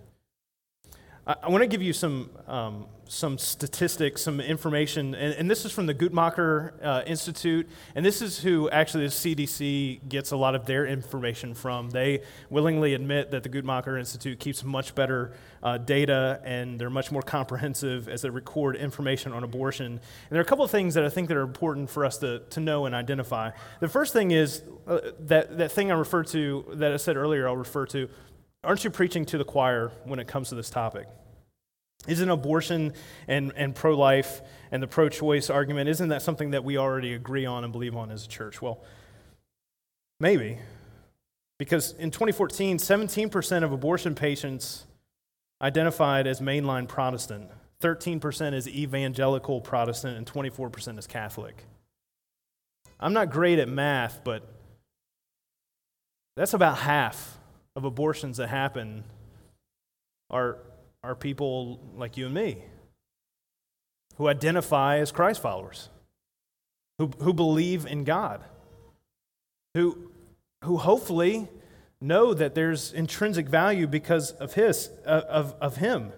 I, 1.28 1.36
I 1.44 1.50
want 1.50 1.62
to 1.62 1.68
give 1.68 1.84
you 1.84 1.94
some, 1.94 2.32
um, 2.48 2.86
some 3.10 3.40
statistics, 3.40 4.22
some 4.22 4.40
information, 4.40 5.16
and, 5.16 5.34
and, 5.34 5.50
this 5.50 5.66
is 5.66 5.72
from 5.72 5.88
the 5.88 5.96
Guttmacher 5.96 6.74
uh, 6.84 7.02
Institute, 7.08 7.68
and 7.96 8.06
this 8.06 8.22
is 8.22 8.38
who 8.40 8.70
actually 8.70 9.06
the 9.06 9.10
CDC 9.10 10.08
gets 10.08 10.30
a 10.30 10.38
lot 10.38 10.54
of 10.54 10.68
their 10.68 10.86
information 10.86 11.56
from. 11.56 11.90
They 11.90 12.22
willingly 12.52 12.94
admit 12.94 13.32
that 13.32 13.42
the 13.42 13.50
Guttmacher 13.50 13.98
Institute 13.98 14.40
keeps 14.40 14.64
much 14.64 14.94
better 14.94 15.34
uh, 15.64 15.80
data, 15.80 16.40
and 16.44 16.80
they're 16.80 16.92
much 16.92 17.12
more 17.12 17.24
comprehensive 17.24 18.08
as 18.08 18.22
they 18.22 18.30
record 18.30 18.76
information 18.76 19.34
on 19.34 19.44
abortion. 19.44 19.88
And 19.88 20.02
there 20.30 20.40
are 20.40 20.44
a 20.44 20.46
couple 20.46 20.64
of 20.64 20.70
things 20.70 20.94
that 20.94 21.04
I 21.04 21.10
think 21.10 21.30
that 21.30 21.38
are 21.38 21.42
important 21.42 21.90
for 21.90 22.06
us 22.06 22.20
to, 22.20 22.40
to 22.52 22.60
know 22.60 22.86
and 22.86 22.94
identify. 22.94 23.50
The 23.80 23.90
first 23.90 24.14
thing 24.14 24.30
is 24.30 24.62
uh, 24.86 25.00
that, 25.22 25.58
that 25.58 25.72
thing 25.72 25.92
I 25.92 25.96
referred 25.96 26.28
to, 26.28 26.64
that 26.74 26.94
I 26.94 26.98
said 26.98 27.18
earlier, 27.18 27.48
I'll 27.48 27.58
refer 27.58 27.88
to. 27.88 28.08
Aren't 28.64 28.84
you 28.84 28.92
preaching 28.92 29.26
to 29.26 29.40
the 29.40 29.46
choir 29.46 29.92
when 30.04 30.20
it 30.20 30.28
comes 30.28 30.50
to 30.50 30.56
this 30.56 30.70
topic? 30.70 31.08
Isn't 32.10 32.30
abortion 32.30 32.94
and, 33.28 33.54
and 33.56 33.76
pro 33.76 33.98
life 33.98 34.42
and 34.72 34.82
the 34.82 34.88
pro 34.88 35.10
choice 35.10 35.50
argument, 35.50 35.90
isn't 35.90 36.10
that 36.10 36.22
something 36.22 36.52
that 36.52 36.64
we 36.64 36.78
already 36.78 37.14
agree 37.14 37.46
on 37.46 37.64
and 37.64 37.72
believe 37.72 37.96
on 37.96 38.12
as 38.12 38.26
a 38.26 38.28
church? 38.28 38.62
Well, 38.62 38.84
maybe. 40.20 40.58
Because 41.58 41.94
in 41.94 42.12
2014, 42.12 42.78
17% 42.78 43.64
of 43.64 43.72
abortion 43.72 44.16
patients 44.16 44.86
identified 45.62 46.26
as 46.26 46.40
mainline 46.40 46.88
Protestant, 46.88 47.50
13% 47.82 48.54
as 48.54 48.68
evangelical 48.68 49.62
Protestant, 49.62 50.18
and 50.18 50.26
24% 50.26 50.98
as 50.98 51.06
Catholic. 51.06 51.66
I'm 53.00 53.14
not 53.14 53.30
great 53.30 53.60
at 53.60 53.70
math, 53.70 54.22
but 54.24 54.48
that's 56.36 56.54
about 56.54 56.78
half 56.78 57.38
of 57.76 57.84
abortions 57.84 58.38
that 58.38 58.48
happen 58.48 59.04
are 60.30 60.58
are 61.04 61.16
people 61.16 61.80
like 61.96 62.18
you 62.18 62.26
and 62.26 62.34
me 62.34 62.64
who 64.18 64.28
identify 64.28 64.98
as 64.98 65.12
Christ 65.12 65.42
followers, 65.42 65.90
who, 66.98 67.12
who 67.20 67.34
believe 67.34 67.86
in 67.86 68.04
God, 68.04 68.44
who, 69.74 70.12
who 70.64 70.78
hopefully 70.78 71.48
know 72.02 72.34
that 72.34 72.56
there's 72.56 72.92
intrinsic 72.94 73.48
value 73.48 73.88
because 73.88 74.32
of 74.32 74.54
his 74.54 74.90
uh, 75.06 75.22
of, 75.28 75.56
of 75.62 75.78
him. 75.78 76.12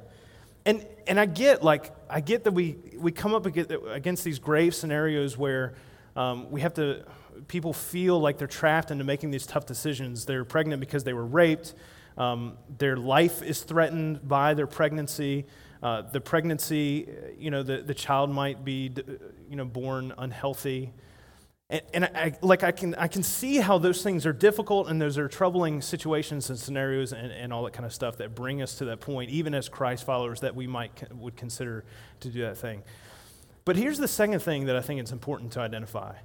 And 0.66 0.86
and 1.08 1.20
i 1.20 1.26
get 1.26 1.64
like 1.64 1.92
i 2.08 2.20
get 2.22 2.44
that 2.44 2.52
we 2.52 2.76
we 2.96 3.12
come 3.12 3.34
up 3.34 3.48
against 3.48 4.24
these 4.24 4.38
grave 4.38 4.76
scenarios 4.76 5.36
where 5.36 5.74
um, 6.16 6.52
we 6.52 6.62
have 6.62 6.76
to 6.76 7.04
people 7.48 7.74
feel 7.74 8.20
like 8.20 8.38
they're 8.38 8.48
trapped 8.48 8.92
into 8.92 9.04
making 9.04 9.32
these 9.32 9.46
tough 9.46 9.66
decisions. 9.66 10.26
They're 10.26 10.46
pregnant 10.46 10.80
because 10.80 11.04
they 11.04 11.14
were 11.14 11.26
raped 11.26 11.74
um, 12.18 12.58
their 12.78 12.98
life 12.98 13.42
is 13.42 13.62
threatened 13.62 14.28
by 14.28 14.54
their 14.54 14.68
pregnancy. 14.68 15.46
Uh, 15.82 16.02
the 16.02 16.22
pregnancy, 16.22 17.10
you 17.38 17.50
know, 17.50 17.64
the, 17.64 17.78
the 17.78 17.94
child 17.94 18.30
might 18.30 18.64
be, 18.64 18.92
you 19.50 19.56
know, 19.56 19.66
born 19.66 20.14
unhealthy. 20.18 20.94
And, 21.70 21.82
and 21.94 22.06
I, 22.06 22.34
like 22.42 22.64
I 22.64 22.72
can, 22.72 22.94
I 22.96 23.08
can 23.08 23.24
see 23.24 23.58
how 23.58 23.78
those 23.78 24.04
things 24.04 24.26
are 24.26 24.34
difficult 24.34 24.90
and 24.90 25.02
those 25.02 25.18
are 25.18 25.28
troubling 25.28 25.82
situations 25.82 26.50
and 26.50 26.60
scenarios 26.60 27.14
and, 27.14 27.32
and 27.32 27.52
all 27.54 27.64
that 27.64 27.74
kind 27.74 27.86
of 27.86 27.94
stuff 27.94 28.18
that 28.18 28.36
bring 28.36 28.62
us 28.62 28.76
to 28.76 28.86
that 28.86 29.00
point, 29.00 29.32
even 29.32 29.54
as 29.54 29.70
Christ 29.70 30.06
followers, 30.06 30.42
that 30.42 30.56
we 30.56 30.68
might 30.68 31.12
would 31.16 31.36
consider 31.36 31.86
to 32.20 32.30
do 32.30 32.42
that 32.42 32.58
thing. 32.58 32.84
But 33.64 33.76
here's 33.76 33.98
the 33.98 34.08
second 34.08 34.42
thing 34.42 34.66
that 34.66 34.76
I 34.76 34.82
think 34.82 35.00
it's 35.00 35.12
important 35.12 35.54
to 35.54 35.62
identify 35.62 36.16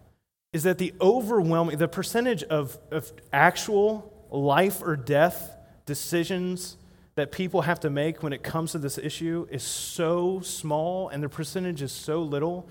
is 0.52 0.62
that 0.62 0.78
the 0.78 0.94
overwhelming, 1.00 1.76
the 1.76 1.88
percentage 1.88 2.42
of, 2.44 2.78
of 2.90 3.12
actual 3.32 4.26
life 4.30 4.82
or 4.82 4.96
death 4.96 5.55
decisions 5.86 6.76
that 7.14 7.32
people 7.32 7.62
have 7.62 7.80
to 7.80 7.88
make 7.88 8.22
when 8.22 8.32
it 8.32 8.42
comes 8.42 8.72
to 8.72 8.78
this 8.78 8.98
issue 8.98 9.46
is 9.50 9.62
so 9.62 10.40
small 10.40 11.08
and 11.08 11.22
the 11.22 11.28
percentage 11.28 11.80
is 11.80 11.92
so 11.92 12.22
little 12.22 12.68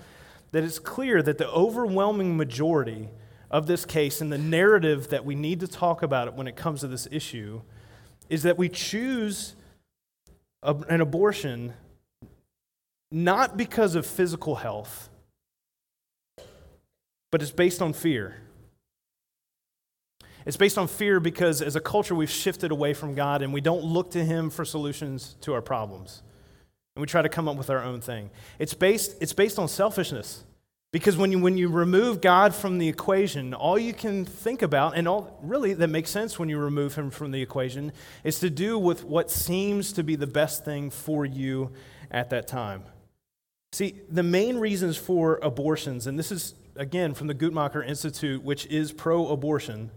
that 0.52 0.62
it's 0.62 0.78
clear 0.78 1.20
that 1.22 1.38
the 1.38 1.50
overwhelming 1.50 2.36
majority 2.36 3.08
of 3.50 3.66
this 3.66 3.84
case 3.84 4.20
and 4.20 4.32
the 4.32 4.38
narrative 4.38 5.08
that 5.08 5.24
we 5.24 5.34
need 5.34 5.60
to 5.60 5.66
talk 5.66 6.02
about 6.02 6.28
it 6.28 6.34
when 6.34 6.46
it 6.46 6.54
comes 6.54 6.80
to 6.80 6.86
this 6.86 7.08
issue 7.10 7.60
is 8.28 8.44
that 8.44 8.56
we 8.56 8.68
choose 8.68 9.56
an 10.62 11.00
abortion 11.00 11.72
not 13.10 13.56
because 13.56 13.94
of 13.94 14.04
physical 14.04 14.56
health, 14.56 15.08
but 17.30 17.40
it's 17.40 17.52
based 17.52 17.80
on 17.80 17.92
fear. 17.92 18.36
It's 20.46 20.56
based 20.56 20.78
on 20.78 20.86
fear 20.86 21.18
because 21.18 21.60
as 21.60 21.74
a 21.74 21.80
culture, 21.80 22.14
we've 22.14 22.30
shifted 22.30 22.70
away 22.70 22.94
from 22.94 23.14
God 23.14 23.42
and 23.42 23.52
we 23.52 23.60
don't 23.60 23.84
look 23.84 24.12
to 24.12 24.24
Him 24.24 24.48
for 24.48 24.64
solutions 24.64 25.36
to 25.40 25.52
our 25.52 25.60
problems. 25.60 26.22
And 26.94 27.00
we 27.00 27.06
try 27.06 27.20
to 27.20 27.28
come 27.28 27.48
up 27.48 27.56
with 27.56 27.68
our 27.68 27.82
own 27.82 28.00
thing. 28.00 28.30
It's 28.60 28.72
based, 28.72 29.16
it's 29.20 29.32
based 29.32 29.58
on 29.58 29.68
selfishness. 29.68 30.44
Because 30.92 31.16
when 31.16 31.32
you, 31.32 31.40
when 31.40 31.58
you 31.58 31.68
remove 31.68 32.20
God 32.20 32.54
from 32.54 32.78
the 32.78 32.88
equation, 32.88 33.52
all 33.52 33.76
you 33.76 33.92
can 33.92 34.24
think 34.24 34.62
about, 34.62 34.96
and 34.96 35.06
all 35.08 35.38
really 35.42 35.74
that 35.74 35.88
makes 35.88 36.10
sense 36.10 36.38
when 36.38 36.48
you 36.48 36.58
remove 36.58 36.94
Him 36.94 37.10
from 37.10 37.32
the 37.32 37.42
equation, 37.42 37.92
is 38.22 38.38
to 38.38 38.48
do 38.48 38.78
with 38.78 39.04
what 39.04 39.30
seems 39.30 39.92
to 39.94 40.04
be 40.04 40.14
the 40.14 40.28
best 40.28 40.64
thing 40.64 40.90
for 40.90 41.26
you 41.26 41.72
at 42.10 42.30
that 42.30 42.46
time. 42.46 42.84
See, 43.72 44.00
the 44.08 44.22
main 44.22 44.58
reasons 44.58 44.96
for 44.96 45.38
abortions, 45.42 46.06
and 46.06 46.16
this 46.16 46.30
is 46.30 46.54
again 46.76 47.14
from 47.14 47.26
the 47.26 47.34
Guttmacher 47.34 47.86
Institute, 47.86 48.42
which 48.42 48.64
is 48.66 48.92
pro 48.92 49.28
abortion 49.28 49.90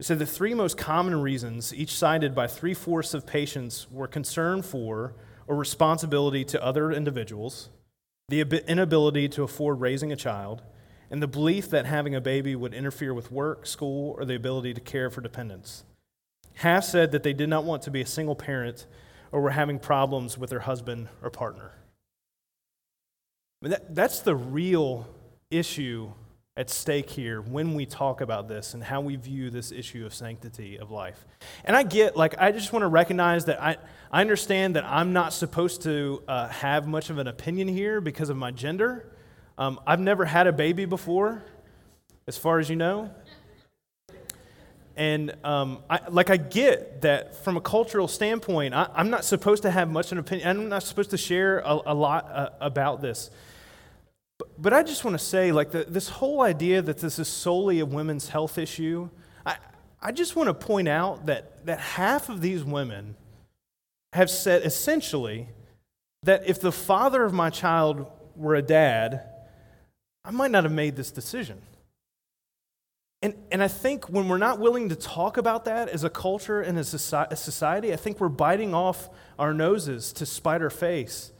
said 0.00 0.18
the 0.18 0.26
three 0.26 0.52
most 0.52 0.76
common 0.76 1.20
reasons, 1.20 1.72
each 1.72 1.94
cited 1.94 2.34
by 2.34 2.46
three 2.46 2.74
fourths 2.74 3.14
of 3.14 3.26
patients, 3.26 3.86
were 3.90 4.06
concern 4.06 4.62
for 4.62 5.14
or 5.46 5.56
responsibility 5.56 6.44
to 6.44 6.62
other 6.62 6.92
individuals, 6.92 7.70
the 8.28 8.40
inability 8.68 9.28
to 9.28 9.42
afford 9.42 9.80
raising 9.80 10.12
a 10.12 10.16
child, 10.16 10.62
and 11.10 11.22
the 11.22 11.28
belief 11.28 11.70
that 11.70 11.86
having 11.86 12.14
a 12.14 12.20
baby 12.20 12.54
would 12.54 12.74
interfere 12.74 13.14
with 13.14 13.32
work, 13.32 13.64
school, 13.66 14.14
or 14.18 14.24
the 14.24 14.34
ability 14.34 14.74
to 14.74 14.80
care 14.80 15.08
for 15.08 15.20
dependents. 15.20 15.84
Half 16.54 16.84
said 16.84 17.12
that 17.12 17.22
they 17.22 17.32
did 17.32 17.48
not 17.48 17.64
want 17.64 17.82
to 17.82 17.90
be 17.90 18.00
a 18.00 18.06
single 18.06 18.34
parent 18.34 18.86
or 19.30 19.40
were 19.40 19.50
having 19.50 19.78
problems 19.78 20.36
with 20.36 20.50
their 20.50 20.60
husband 20.60 21.08
or 21.22 21.30
partner. 21.30 21.72
That, 23.62 23.94
that's 23.94 24.20
the 24.20 24.34
real 24.34 25.06
issue 25.50 26.12
at 26.56 26.70
stake 26.70 27.10
here 27.10 27.42
when 27.42 27.74
we 27.74 27.84
talk 27.84 28.22
about 28.22 28.48
this 28.48 28.72
and 28.72 28.82
how 28.82 29.02
we 29.02 29.16
view 29.16 29.50
this 29.50 29.70
issue 29.70 30.06
of 30.06 30.14
sanctity 30.14 30.78
of 30.78 30.90
life. 30.90 31.26
And 31.64 31.76
I 31.76 31.82
get, 31.82 32.16
like, 32.16 32.34
I 32.38 32.50
just 32.50 32.72
want 32.72 32.82
to 32.82 32.88
recognize 32.88 33.44
that 33.44 33.62
I, 33.62 33.76
I 34.10 34.22
understand 34.22 34.76
that 34.76 34.84
I'm 34.84 35.12
not 35.12 35.34
supposed 35.34 35.82
to 35.82 36.22
uh, 36.26 36.48
have 36.48 36.86
much 36.86 37.10
of 37.10 37.18
an 37.18 37.26
opinion 37.26 37.68
here 37.68 38.00
because 38.00 38.30
of 38.30 38.38
my 38.38 38.52
gender. 38.52 39.12
Um, 39.58 39.78
I've 39.86 40.00
never 40.00 40.24
had 40.24 40.46
a 40.46 40.52
baby 40.52 40.86
before, 40.86 41.42
as 42.26 42.38
far 42.38 42.58
as 42.58 42.70
you 42.70 42.76
know. 42.76 43.10
And 44.96 45.34
um, 45.44 45.80
I, 45.90 46.00
like 46.08 46.30
I 46.30 46.38
get 46.38 47.02
that 47.02 47.36
from 47.44 47.58
a 47.58 47.60
cultural 47.60 48.08
standpoint, 48.08 48.72
I, 48.72 48.88
am 48.96 49.10
not 49.10 49.26
supposed 49.26 49.62
to 49.64 49.70
have 49.70 49.90
much 49.90 50.06
of 50.06 50.12
an 50.12 50.18
opinion. 50.18 50.48
I'm 50.48 50.68
not 50.70 50.84
supposed 50.84 51.10
to 51.10 51.18
share 51.18 51.58
a, 51.58 51.80
a 51.86 51.94
lot 51.94 52.30
uh, 52.32 52.48
about 52.60 53.02
this. 53.02 53.30
But, 54.58 54.72
I 54.72 54.82
just 54.82 55.04
want 55.04 55.18
to 55.18 55.24
say, 55.24 55.52
like, 55.52 55.70
the, 55.70 55.84
this 55.84 56.08
whole 56.08 56.42
idea 56.42 56.82
that 56.82 56.98
this 56.98 57.18
is 57.18 57.28
solely 57.28 57.80
a 57.80 57.86
women's 57.86 58.28
health 58.28 58.58
issue, 58.58 59.10
I, 59.44 59.56
I 60.00 60.12
just 60.12 60.36
want 60.36 60.48
to 60.48 60.54
point 60.54 60.88
out 60.88 61.26
that, 61.26 61.66
that 61.66 61.78
half 61.78 62.28
of 62.28 62.40
these 62.40 62.64
women 62.64 63.16
have 64.12 64.30
said 64.30 64.64
essentially 64.64 65.48
that 66.22 66.46
if 66.46 66.60
the 66.60 66.72
father 66.72 67.24
of 67.24 67.32
my 67.32 67.50
child 67.50 68.06
were 68.34 68.54
a 68.54 68.62
dad, 68.62 69.22
I 70.24 70.30
might 70.30 70.50
not 70.50 70.64
have 70.64 70.72
made 70.72 70.96
this 70.96 71.10
decision. 71.10 71.62
And, 73.22 73.34
and 73.50 73.62
I 73.62 73.68
think 73.68 74.10
when 74.10 74.28
we're 74.28 74.38
not 74.38 74.58
willing 74.58 74.88
to 74.90 74.96
talk 74.96 75.36
about 75.36 75.64
that 75.64 75.88
as 75.88 76.04
a 76.04 76.10
culture 76.10 76.60
and 76.60 76.78
as 76.78 76.92
a 76.94 76.98
society, 76.98 77.92
I 77.92 77.96
think 77.96 78.20
we're 78.20 78.28
biting 78.28 78.74
off 78.74 79.08
our 79.38 79.54
noses 79.54 80.12
to 80.14 80.26
spite 80.26 80.62
our 80.62 80.70
face 80.70 81.32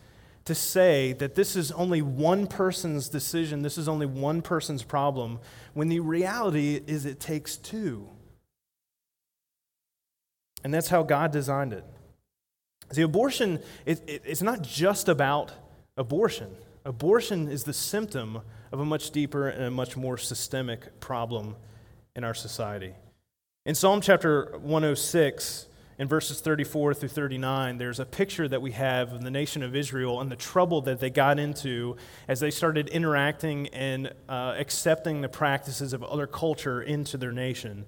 to 0.47 0.55
say 0.55 1.13
that 1.15 1.35
this 1.35 1.57
is 1.57 1.71
only 1.73 2.01
one 2.01 2.47
person's 2.47 3.09
decision, 3.09 3.63
this 3.63 3.77
is 3.77 3.89
only 3.89 4.07
one 4.07 4.43
person's 4.43 4.83
problem, 4.83 5.41
when 5.75 5.89
the 5.89 6.01
reality 6.01 6.81
is 6.87 7.05
it 7.05 7.21
takes 7.21 7.57
two. 7.57 8.09
And 10.65 10.73
that's 10.73 10.89
how 10.89 11.03
God 11.03 11.33
designed 11.33 11.73
it. 11.73 11.85
The 12.95 13.03
abortion, 13.03 13.61
it, 13.85 14.03
it, 14.09 14.23
it's 14.25 14.43
not 14.43 14.63
just 14.63 15.09
about 15.09 15.53
abortion. 15.97 16.55
Abortion 16.85 17.49
is 17.49 17.65
the 17.65 17.73
symptom 17.73 18.41
of 18.71 18.79
a 18.79 18.85
much 18.85 19.11
deeper 19.11 19.49
and 19.49 19.65
a 19.65 19.71
much 19.71 19.97
more 19.97 20.17
systemic 20.17 21.01
problem 21.01 21.57
in 22.15 22.23
our 22.23 22.35
society. 22.35 22.95
In 23.65 23.75
Psalm 23.75 24.01
chapter 24.01 24.57
106, 24.61 25.67
in 25.99 26.09
verses 26.09 26.41
34 26.41 26.95
through 26.95 27.09
39, 27.09 27.79
there's 27.79 27.99
a 27.99 28.05
picture 28.05 28.47
that 28.49 28.61
we 28.61 28.73
have 28.73 29.15
of 29.15 29.23
the 29.23 29.31
nation 29.31 29.63
of 29.63 29.75
Israel 29.75 30.21
and 30.21 30.31
the 30.31 30.37
trouble 30.37 30.83
that 30.83 31.01
they 31.01 31.09
got 31.09 31.39
into 31.39 31.97
as 32.29 32.41
they 32.41 32.51
started 32.51 32.89
interacting 32.89 33.69
and 33.69 34.13
uh, 34.29 34.55
accepting 34.59 35.23
the 35.23 35.29
practices 35.29 35.95
of 35.95 36.05
other 36.05 36.27
culture 36.27 36.83
into 36.83 37.17
their 37.17 37.33
nation. 37.33 37.87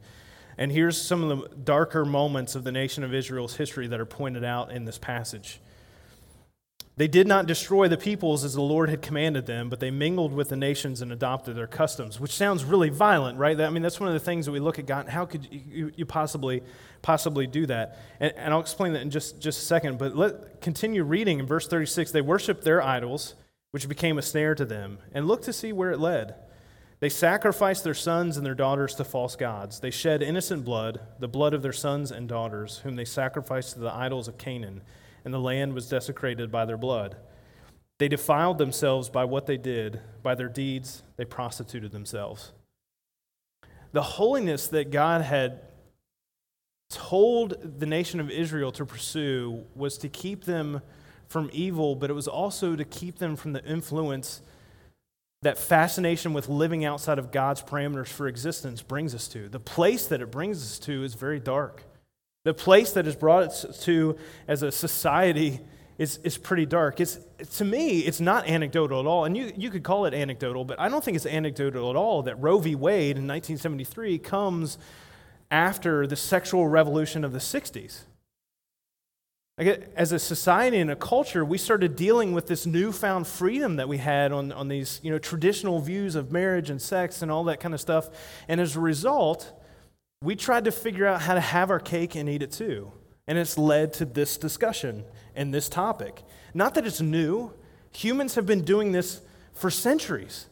And 0.57 0.73
here's 0.73 1.01
some 1.01 1.23
of 1.23 1.51
the 1.51 1.57
darker 1.57 2.05
moments 2.05 2.55
of 2.55 2.65
the 2.65 2.73
nation 2.73 3.05
of 3.05 3.13
Israel's 3.13 3.57
history 3.57 3.87
that 3.89 4.01
are 4.01 4.07
pointed 4.07 4.43
out 4.43 4.73
in 4.73 4.87
this 4.87 4.99
passage. 4.99 5.61
They 6.99 7.07
did 7.07 7.29
not 7.29 7.47
destroy 7.47 7.87
the 7.87 7.97
peoples 7.97 8.43
as 8.43 8.55
the 8.55 8.61
Lord 8.61 8.91
had 8.91 9.03
commanded 9.03 9.47
them, 9.47 9.69
but 9.69 9.79
they 9.79 9.93
mingled 9.93 10.33
with 10.33 10.49
the 10.49 10.57
nations 10.57 11.01
and 11.01 11.13
adopted 11.13 11.55
their 11.55 11.69
customs, 11.69 12.19
which 12.19 12.33
sounds 12.33 12.65
really 12.65 12.89
violent, 12.89 13.39
right? 13.39 13.59
I 13.61 13.71
mean, 13.71 13.85
that's 13.85 14.01
one 14.01 14.09
of 14.09 14.15
the 14.15 14.21
things 14.21 14.47
that 14.47 14.53
we 14.53 14.59
look 14.59 14.81
at 14.81 14.87
God. 14.87 15.09
How 15.09 15.25
could 15.25 15.47
you, 15.49 15.93
you 15.95 16.05
possibly, 16.05 16.61
possibly 17.01 17.47
do 17.47 17.67
that? 17.67 18.01
And, 18.19 18.35
and, 18.37 18.53
I'll 18.53 18.59
explain 18.59 18.95
that 18.95 19.03
in 19.03 19.11
just, 19.11 19.41
just 19.41 19.63
a 19.63 19.65
second, 19.65 19.97
but 19.97 20.17
let 20.17 20.61
continue 20.61 21.05
reading 21.05 21.39
in 21.39 21.47
verse 21.47 21.69
36. 21.69 22.11
They 22.11 22.21
worshiped 22.21 22.65
their 22.65 22.83
idols, 22.83 23.37
which 23.71 23.89
became 23.89 24.19
a 24.19 24.23
snare 24.23 24.57
to 24.57 24.65
them, 24.65 24.99
and 25.13 25.29
look 25.29 25.43
to 25.43 25.53
see 25.53 25.73
where 25.73 25.93
it 25.93 26.01
led. 26.01 26.35
They 26.99 27.11
sacrificed 27.11 27.85
their 27.85 27.95
sons 27.95 28.37
and 28.37 28.45
their 28.45 28.57
daughters 28.57 28.97
to 28.97 29.05
false 29.05 29.37
gods. 29.37 29.79
They 29.79 29.93
shed 29.93 30.21
innocent 30.21 30.65
blood, 30.65 30.99
the 31.21 31.29
blood 31.29 31.55
of 31.55 31.63
their 31.63 31.73
sons 31.73 32.11
and 32.11 32.29
daughters, 32.29 32.79
whom 32.79 32.97
they 32.97 33.05
sacrificed 33.05 33.75
to 33.75 33.79
the 33.79 33.95
idols 33.95 34.27
of 34.27 34.37
Canaan 34.37 34.83
and 35.25 35.33
the 35.33 35.41
land 35.41 35.75
was 35.75 35.89
desecrated 35.89 36.51
by 36.51 36.65
their 36.65 36.77
blood. 36.77 37.17
They 37.99 38.09
defiled 38.09 38.59
themselves 38.59 39.09
by 39.09 39.25
what 39.25 39.47
they 39.47 39.57
did, 39.57 40.01
by 40.23 40.35
their 40.35 40.49
deeds, 40.49 41.03
they 41.17 41.25
prostituted 41.25 41.91
themselves. 41.91 42.53
The 43.93 44.03
holiness 44.03 44.69
that 44.69 44.91
God 44.91 45.23
had 45.23 45.61
told 46.91 47.79
the 47.81 47.87
nation 47.87 48.21
of 48.21 48.31
Israel 48.31 48.73
to 48.73 48.87
pursue 48.87 49.65
was 49.75 49.99
to 49.99 50.09
keep 50.09 50.45
them 50.45 50.81
from 51.27 51.51
evil, 51.53 51.95
but 51.95 52.09
it 52.09 52.15
was 52.15 52.29
also 52.29 52.77
to 52.77 52.85
keep 52.85 53.19
them 53.19 53.37
from 53.37 53.53
the 53.53 53.65
influence 53.65 54.43
that 55.43 55.59
fascination 55.59 56.33
with 56.33 56.49
living 56.49 56.85
outside 56.85 57.19
of 57.19 57.31
God's 57.31 57.63
parameters 57.63 58.09
for 58.09 58.27
existence 58.27 58.83
brings 58.83 59.15
us 59.15 59.29
to. 59.29 59.49
The 59.49 59.61
place 59.61 60.07
that 60.07 60.21
it 60.21 60.31
brings 60.31 60.63
us 60.63 60.79
to 60.81 61.05
is 61.05 61.15
very 61.15 61.39
dark. 61.39 61.85
The 62.45 62.55
place 62.55 62.93
that 62.93 63.05
has 63.05 63.17
brought 63.17 63.45
us 63.45 63.85
to 63.85 64.17
as 64.47 64.63
a 64.63 64.73
society 64.73 65.61
is, 65.99 66.19
is 66.19 66.39
pretty 66.39 66.65
dark. 66.65 67.01
It's, 67.01 67.19
to 67.57 67.65
me, 67.65 68.01
it's 68.01 68.21
not 68.21 68.49
anecdotal 68.49 69.01
at 69.01 69.07
all. 69.07 69.25
And 69.25 69.37
you, 69.37 69.53
you 69.57 69.69
could 69.69 69.83
call 69.83 70.07
it 70.07 70.15
anecdotal, 70.15 70.65
but 70.65 70.79
I 70.79 70.89
don't 70.89 71.03
think 71.03 71.17
it's 71.17 71.27
anecdotal 71.27 71.91
at 71.91 71.97
all 71.97 72.23
that 72.23 72.41
Roe 72.41 72.59
v. 72.59 72.75
Wade 72.77 73.17
in 73.17 73.27
1973 73.27 74.19
comes 74.19 74.79
after 75.51 76.07
the 76.07 76.17
sexual 76.17 76.69
revolution 76.69 77.25
of 77.25 77.33
the 77.33 77.39
60s. 77.39 78.03
Like, 79.59 79.91
as 79.97 80.13
a 80.13 80.21
society 80.21 80.79
and 80.79 80.89
a 80.89 80.95
culture, 80.95 81.45
we 81.45 81.59
started 81.59 81.97
dealing 81.97 82.33
with 82.33 82.47
this 82.47 82.65
newfound 82.65 83.27
freedom 83.27 83.75
that 83.77 83.89
we 83.89 83.99
had 83.99 84.31
on, 84.31 84.53
on 84.53 84.69
these 84.69 85.01
you 85.03 85.11
know, 85.11 85.19
traditional 85.19 85.81
views 85.81 86.15
of 86.15 86.31
marriage 86.31 86.71
and 86.71 86.81
sex 86.81 87.23
and 87.23 87.31
all 87.31 87.43
that 87.45 87.59
kind 87.59 87.75
of 87.75 87.81
stuff. 87.81 88.09
And 88.47 88.61
as 88.61 88.77
a 88.77 88.81
result, 88.81 89.53
we 90.23 90.35
tried 90.35 90.65
to 90.65 90.73
figure 90.73 91.07
out 91.07 91.23
how 91.23 91.35
to 91.35 91.41
have 91.41 91.71
our 91.71 91.79
cake 91.79 92.15
and 92.15 92.29
eat 92.29 92.43
it 92.43 92.53
too. 92.53 92.93
And 93.27 93.39
it's 93.39 93.59
led 93.59 93.93
to 93.95 94.05
this 94.05 94.37
discussion 94.37 95.05
and 95.35 95.53
this 95.53 95.69
topic. 95.69 96.23
Not 96.55 96.75
that 96.75 96.87
it's 96.87 97.01
new, 97.01 97.53
humans 97.93 98.35
have 98.35 98.47
been 98.47 98.65
doing 98.65 98.93
this 98.93 99.21
for 99.53 99.71
centuries. 99.71 100.47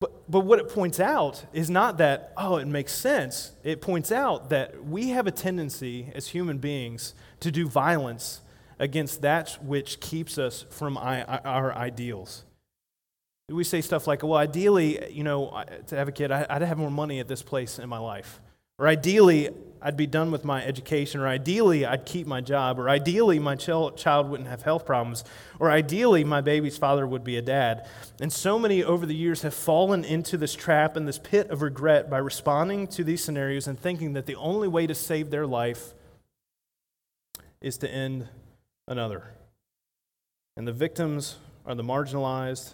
But, 0.00 0.30
but 0.30 0.40
what 0.40 0.58
it 0.58 0.68
points 0.68 0.98
out 0.98 1.44
is 1.52 1.68
not 1.68 1.98
that, 1.98 2.32
oh, 2.36 2.56
it 2.56 2.66
makes 2.66 2.92
sense. 2.92 3.52
It 3.62 3.80
points 3.80 4.10
out 4.10 4.48
that 4.48 4.84
we 4.84 5.10
have 5.10 5.26
a 5.26 5.30
tendency 5.30 6.10
as 6.14 6.28
human 6.28 6.58
beings 6.58 7.14
to 7.40 7.50
do 7.50 7.68
violence 7.68 8.40
against 8.78 9.20
that 9.22 9.58
which 9.62 10.00
keeps 10.00 10.38
us 10.38 10.64
from 10.70 10.96
our 10.96 11.74
ideals. 11.74 12.44
We 13.50 13.64
say 13.64 13.82
stuff 13.82 14.06
like, 14.06 14.22
well, 14.22 14.38
ideally, 14.38 15.12
you 15.12 15.22
know, 15.22 15.64
to 15.88 15.96
have 15.96 16.08
a 16.08 16.12
kid, 16.12 16.32
I'd 16.32 16.62
have 16.62 16.78
more 16.78 16.90
money 16.90 17.20
at 17.20 17.28
this 17.28 17.42
place 17.42 17.78
in 17.78 17.88
my 17.88 17.98
life. 17.98 18.40
Or 18.80 18.88
ideally, 18.88 19.50
I'd 19.82 19.98
be 19.98 20.06
done 20.06 20.30
with 20.30 20.42
my 20.42 20.64
education, 20.64 21.20
or 21.20 21.28
ideally, 21.28 21.84
I'd 21.84 22.06
keep 22.06 22.26
my 22.26 22.40
job, 22.40 22.78
or 22.78 22.88
ideally, 22.88 23.38
my 23.38 23.54
child 23.54 24.30
wouldn't 24.30 24.48
have 24.48 24.62
health 24.62 24.86
problems, 24.86 25.22
or 25.58 25.70
ideally, 25.70 26.24
my 26.24 26.40
baby's 26.40 26.78
father 26.78 27.06
would 27.06 27.22
be 27.22 27.36
a 27.36 27.42
dad. 27.42 27.86
And 28.22 28.32
so 28.32 28.58
many 28.58 28.82
over 28.82 29.04
the 29.04 29.14
years 29.14 29.42
have 29.42 29.52
fallen 29.52 30.02
into 30.02 30.38
this 30.38 30.54
trap 30.54 30.96
and 30.96 31.06
this 31.06 31.18
pit 31.18 31.50
of 31.50 31.60
regret 31.60 32.08
by 32.08 32.16
responding 32.16 32.86
to 32.88 33.04
these 33.04 33.22
scenarios 33.22 33.66
and 33.66 33.78
thinking 33.78 34.14
that 34.14 34.24
the 34.24 34.36
only 34.36 34.66
way 34.66 34.86
to 34.86 34.94
save 34.94 35.30
their 35.30 35.46
life 35.46 35.92
is 37.60 37.76
to 37.78 37.90
end 37.90 38.28
another. 38.88 39.34
And 40.56 40.66
the 40.66 40.72
victims 40.72 41.36
are 41.66 41.74
the 41.74 41.84
marginalized 41.84 42.72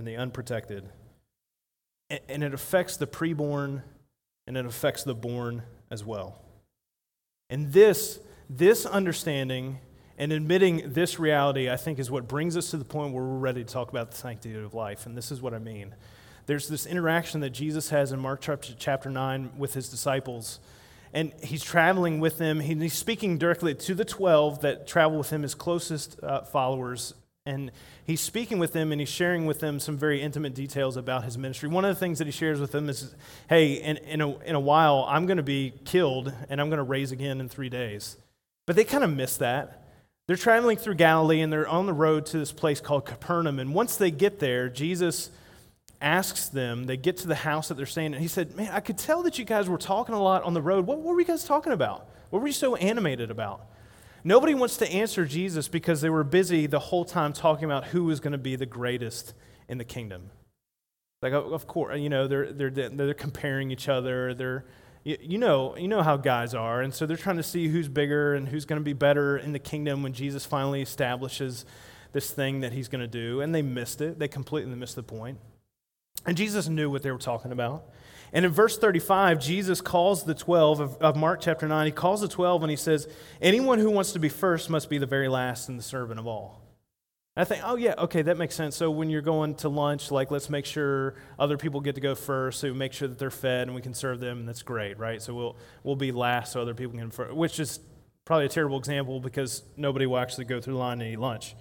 and 0.00 0.08
the 0.08 0.16
unprotected. 0.16 0.88
And 2.28 2.42
it 2.42 2.52
affects 2.52 2.96
the 2.96 3.06
preborn 3.06 3.82
and 4.46 4.56
it 4.56 4.66
affects 4.66 5.04
the 5.04 5.14
born 5.14 5.62
as 5.90 6.04
well. 6.04 6.40
And 7.48 7.72
this, 7.72 8.20
this 8.48 8.86
understanding 8.86 9.78
and 10.18 10.32
admitting 10.32 10.92
this 10.92 11.18
reality, 11.18 11.70
I 11.70 11.76
think, 11.76 11.98
is 11.98 12.10
what 12.10 12.28
brings 12.28 12.56
us 12.56 12.70
to 12.70 12.76
the 12.76 12.84
point 12.84 13.14
where 13.14 13.24
we're 13.24 13.38
ready 13.38 13.64
to 13.64 13.72
talk 13.72 13.90
about 13.90 14.10
the 14.10 14.16
sanctity 14.16 14.54
of 14.54 14.74
life. 14.74 15.06
And 15.06 15.16
this 15.16 15.32
is 15.32 15.40
what 15.40 15.54
I 15.54 15.58
mean. 15.58 15.94
There's 16.46 16.68
this 16.68 16.84
interaction 16.84 17.40
that 17.40 17.50
Jesus 17.50 17.90
has 17.90 18.12
in 18.12 18.20
Mark 18.20 18.44
chapter 18.78 19.10
9 19.10 19.50
with 19.56 19.74
his 19.74 19.88
disciples. 19.88 20.60
And 21.12 21.32
he's 21.42 21.64
traveling 21.64 22.20
with 22.20 22.38
them. 22.38 22.60
He's 22.60 22.92
speaking 22.92 23.38
directly 23.38 23.74
to 23.74 23.94
the 23.94 24.04
12 24.04 24.60
that 24.60 24.86
travel 24.86 25.18
with 25.18 25.30
him, 25.30 25.42
his 25.42 25.54
closest 25.54 26.22
uh, 26.22 26.42
followers 26.42 27.14
and 27.50 27.70
he's 28.04 28.20
speaking 28.20 28.58
with 28.58 28.72
them 28.72 28.92
and 28.92 29.00
he's 29.00 29.10
sharing 29.10 29.46
with 29.46 29.60
them 29.60 29.80
some 29.80 29.96
very 29.96 30.22
intimate 30.22 30.54
details 30.54 30.96
about 30.96 31.24
his 31.24 31.36
ministry. 31.36 31.68
One 31.68 31.84
of 31.84 31.94
the 31.94 32.00
things 32.00 32.18
that 32.18 32.26
he 32.26 32.30
shares 32.30 32.60
with 32.60 32.72
them 32.72 32.88
is 32.88 33.14
hey, 33.48 33.74
in, 33.74 33.96
in, 33.98 34.20
a, 34.20 34.38
in 34.40 34.54
a 34.54 34.60
while, 34.60 35.04
I'm 35.08 35.26
going 35.26 35.36
to 35.36 35.42
be 35.42 35.72
killed 35.84 36.32
and 36.48 36.60
I'm 36.60 36.68
going 36.68 36.78
to 36.78 36.84
raise 36.84 37.12
again 37.12 37.40
in 37.40 37.48
three 37.48 37.68
days. 37.68 38.16
But 38.66 38.76
they 38.76 38.84
kind 38.84 39.04
of 39.04 39.14
miss 39.14 39.36
that. 39.38 39.84
They're 40.26 40.36
traveling 40.36 40.76
through 40.76 40.94
Galilee 40.94 41.40
and 41.40 41.52
they're 41.52 41.66
on 41.66 41.86
the 41.86 41.92
road 41.92 42.26
to 42.26 42.38
this 42.38 42.52
place 42.52 42.80
called 42.80 43.04
Capernaum. 43.04 43.58
And 43.58 43.74
once 43.74 43.96
they 43.96 44.10
get 44.10 44.38
there, 44.38 44.68
Jesus 44.68 45.30
asks 46.00 46.48
them, 46.48 46.84
they 46.84 46.96
get 46.96 47.18
to 47.18 47.26
the 47.26 47.34
house 47.34 47.68
that 47.68 47.76
they're 47.76 47.86
staying 47.86 48.14
in. 48.14 48.20
He 48.20 48.28
said, 48.28 48.56
Man, 48.56 48.70
I 48.72 48.80
could 48.80 48.96
tell 48.96 49.22
that 49.24 49.38
you 49.38 49.44
guys 49.44 49.68
were 49.68 49.78
talking 49.78 50.14
a 50.14 50.22
lot 50.22 50.44
on 50.44 50.54
the 50.54 50.62
road. 50.62 50.86
What, 50.86 50.98
what 50.98 51.14
were 51.14 51.20
you 51.20 51.26
guys 51.26 51.44
talking 51.44 51.72
about? 51.72 52.08
What 52.30 52.40
were 52.40 52.46
you 52.46 52.54
so 52.54 52.76
animated 52.76 53.30
about? 53.30 53.66
Nobody 54.22 54.54
wants 54.54 54.76
to 54.78 54.90
answer 54.90 55.24
Jesus 55.24 55.68
because 55.68 56.00
they 56.00 56.10
were 56.10 56.24
busy 56.24 56.66
the 56.66 56.78
whole 56.78 57.04
time 57.04 57.32
talking 57.32 57.64
about 57.64 57.86
who 57.86 58.04
was 58.04 58.20
going 58.20 58.32
to 58.32 58.38
be 58.38 58.56
the 58.56 58.66
greatest 58.66 59.34
in 59.68 59.78
the 59.78 59.84
kingdom. 59.84 60.30
Like, 61.22 61.32
of 61.32 61.66
course, 61.66 61.98
you 62.00 62.08
know, 62.08 62.26
they're, 62.26 62.52
they're, 62.52 62.70
they're 62.70 63.14
comparing 63.14 63.70
each 63.70 63.88
other. 63.88 64.34
They're, 64.34 64.64
you 65.04 65.38
know, 65.38 65.76
you 65.76 65.88
know 65.88 66.02
how 66.02 66.16
guys 66.16 66.54
are. 66.54 66.80
And 66.82 66.94
so 66.94 67.06
they're 67.06 67.16
trying 67.16 67.36
to 67.36 67.42
see 67.42 67.68
who's 67.68 67.88
bigger 67.88 68.34
and 68.34 68.48
who's 68.48 68.64
going 68.64 68.80
to 68.80 68.84
be 68.84 68.92
better 68.92 69.36
in 69.36 69.52
the 69.52 69.58
kingdom 69.58 70.02
when 70.02 70.12
Jesus 70.12 70.44
finally 70.44 70.82
establishes 70.82 71.64
this 72.12 72.30
thing 72.30 72.60
that 72.60 72.72
he's 72.72 72.88
going 72.88 73.00
to 73.00 73.08
do. 73.08 73.40
And 73.40 73.54
they 73.54 73.62
missed 73.62 74.00
it. 74.00 74.18
They 74.18 74.28
completely 74.28 74.74
missed 74.74 74.96
the 74.96 75.02
point. 75.02 75.38
And 76.26 76.36
Jesus 76.36 76.68
knew 76.68 76.90
what 76.90 77.02
they 77.02 77.10
were 77.10 77.18
talking 77.18 77.52
about. 77.52 77.84
And 78.32 78.44
in 78.44 78.52
verse 78.52 78.78
35, 78.78 79.40
Jesus 79.40 79.80
calls 79.80 80.24
the 80.24 80.34
12 80.34 80.80
of, 80.80 80.96
of, 80.98 81.16
Mark 81.16 81.40
chapter 81.40 81.66
9, 81.66 81.86
he 81.86 81.92
calls 81.92 82.20
the 82.20 82.28
12 82.28 82.62
and 82.62 82.70
he 82.70 82.76
says, 82.76 83.08
Anyone 83.42 83.78
who 83.78 83.90
wants 83.90 84.12
to 84.12 84.18
be 84.18 84.28
first 84.28 84.70
must 84.70 84.88
be 84.88 84.98
the 84.98 85.06
very 85.06 85.28
last 85.28 85.68
and 85.68 85.78
the 85.78 85.82
servant 85.82 86.20
of 86.20 86.26
all. 86.26 86.62
And 87.36 87.42
I 87.42 87.44
think, 87.44 87.62
oh, 87.64 87.76
yeah, 87.76 87.94
okay, 87.98 88.22
that 88.22 88.36
makes 88.38 88.54
sense. 88.54 88.76
So 88.76 88.90
when 88.90 89.10
you're 89.10 89.22
going 89.22 89.54
to 89.56 89.68
lunch, 89.68 90.10
like, 90.10 90.30
let's 90.30 90.50
make 90.50 90.66
sure 90.66 91.14
other 91.38 91.56
people 91.56 91.80
get 91.80 91.94
to 91.96 92.00
go 92.00 92.14
first, 92.14 92.60
so 92.60 92.72
make 92.72 92.92
sure 92.92 93.08
that 93.08 93.18
they're 93.18 93.30
fed 93.30 93.62
and 93.62 93.74
we 93.74 93.82
can 93.82 93.94
serve 93.94 94.20
them, 94.20 94.38
and 94.40 94.48
that's 94.48 94.62
great, 94.62 94.98
right? 94.98 95.20
So 95.22 95.34
we'll, 95.34 95.56
we'll 95.82 95.96
be 95.96 96.12
last 96.12 96.52
so 96.52 96.60
other 96.60 96.74
people 96.74 96.98
can, 96.98 97.10
which 97.36 97.58
is 97.58 97.80
probably 98.24 98.46
a 98.46 98.50
terrible 98.50 98.78
example 98.78 99.20
because 99.20 99.62
nobody 99.76 100.06
will 100.06 100.18
actually 100.18 100.44
go 100.44 100.60
through 100.60 100.74
the 100.74 100.78
line 100.78 101.00
and 101.00 101.12
eat 101.12 101.18
lunch. 101.18 101.56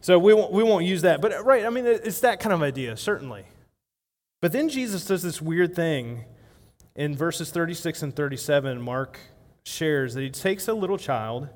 So 0.00 0.18
we 0.18 0.34
won't, 0.34 0.52
we 0.52 0.62
won't 0.62 0.84
use 0.84 1.02
that. 1.02 1.20
But, 1.20 1.32
uh, 1.32 1.42
right, 1.42 1.64
I 1.64 1.70
mean, 1.70 1.86
it's 1.86 2.20
that 2.20 2.38
kind 2.38 2.52
of 2.52 2.62
idea, 2.62 2.96
certainly. 2.96 3.46
But 4.44 4.52
then 4.52 4.68
Jesus 4.68 5.06
does 5.06 5.22
this 5.22 5.40
weird 5.40 5.74
thing 5.74 6.26
in 6.94 7.16
verses 7.16 7.50
36 7.50 8.02
and 8.02 8.14
37. 8.14 8.78
Mark 8.78 9.18
shares 9.64 10.12
that 10.12 10.20
he 10.20 10.28
takes 10.28 10.68
a 10.68 10.74
little 10.74 10.98
child 10.98 11.48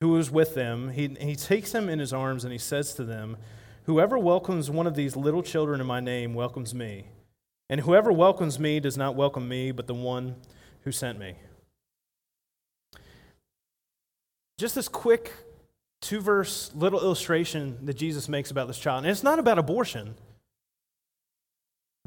who 0.00 0.08
was 0.08 0.30
with 0.30 0.54
them, 0.54 0.88
he, 0.88 1.14
he 1.20 1.36
takes 1.36 1.74
him 1.74 1.90
in 1.90 1.98
his 1.98 2.14
arms 2.14 2.42
and 2.42 2.50
he 2.50 2.58
says 2.58 2.94
to 2.94 3.04
them, 3.04 3.36
Whoever 3.82 4.18
welcomes 4.18 4.70
one 4.70 4.86
of 4.86 4.94
these 4.94 5.16
little 5.16 5.42
children 5.42 5.82
in 5.82 5.86
my 5.86 6.00
name 6.00 6.32
welcomes 6.32 6.74
me. 6.74 7.08
And 7.68 7.82
whoever 7.82 8.10
welcomes 8.10 8.58
me 8.58 8.80
does 8.80 8.96
not 8.96 9.14
welcome 9.14 9.46
me, 9.46 9.70
but 9.70 9.86
the 9.86 9.92
one 9.92 10.36
who 10.84 10.92
sent 10.92 11.18
me. 11.18 11.34
Just 14.56 14.76
this 14.76 14.88
quick 14.88 15.34
two 16.00 16.22
verse 16.22 16.70
little 16.74 17.02
illustration 17.02 17.76
that 17.84 17.98
Jesus 17.98 18.30
makes 18.30 18.50
about 18.50 18.66
this 18.66 18.78
child. 18.78 19.04
And 19.04 19.10
it's 19.10 19.22
not 19.22 19.38
about 19.38 19.58
abortion. 19.58 20.14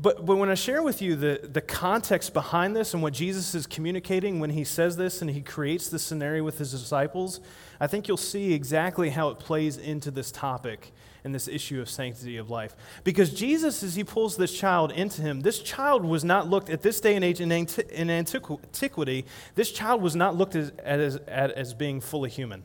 But, 0.04 0.26
but 0.26 0.36
when 0.36 0.50
I 0.50 0.56
share 0.56 0.84
with 0.84 1.02
you 1.02 1.16
the, 1.16 1.40
the 1.50 1.62
context 1.62 2.34
behind 2.34 2.76
this 2.76 2.94
and 2.94 3.02
what 3.02 3.14
Jesus 3.14 3.56
is 3.56 3.66
communicating 3.66 4.42
when 4.42 4.50
he 4.50 4.66
says 4.66 4.98
this 4.98 5.22
and 5.22 5.32
he 5.32 5.40
creates 5.40 5.88
this 5.88 6.04
scenario 6.04 6.44
with 6.44 6.58
his 6.58 6.72
disciples, 6.72 7.40
I 7.80 7.88
think 7.88 8.10
you'll 8.10 8.18
see 8.18 8.54
exactly 8.54 9.12
how 9.12 9.30
it 9.30 9.40
plays 9.40 9.78
into 9.78 10.12
this 10.12 10.30
topic 10.30 10.92
and 11.24 11.34
this 11.34 11.48
issue 11.48 11.80
of 11.80 11.90
sanctity 11.90 12.36
of 12.36 12.50
life. 12.50 12.76
Because 13.06 13.34
Jesus, 13.34 13.82
as 13.82 13.96
he 13.96 14.04
pulls 14.04 14.36
this 14.36 14.54
child 14.54 14.92
into 14.92 15.22
him, 15.22 15.40
this 15.40 15.60
child 15.60 16.04
was 16.04 16.26
not 16.26 16.50
looked 16.50 16.70
at 16.70 16.82
this 16.82 17.00
day 17.00 17.16
and 17.16 17.24
age 17.24 17.40
in, 17.40 17.50
antiquity, 18.10 19.26
this 19.56 19.72
child 19.72 20.02
was 20.02 20.18
not 20.18 20.36
looked 20.36 20.58
at 20.58 20.74
as, 20.80 21.16
at 21.30 21.52
as 21.52 21.74
being 21.74 22.02
fully 22.02 22.30
human. 22.30 22.64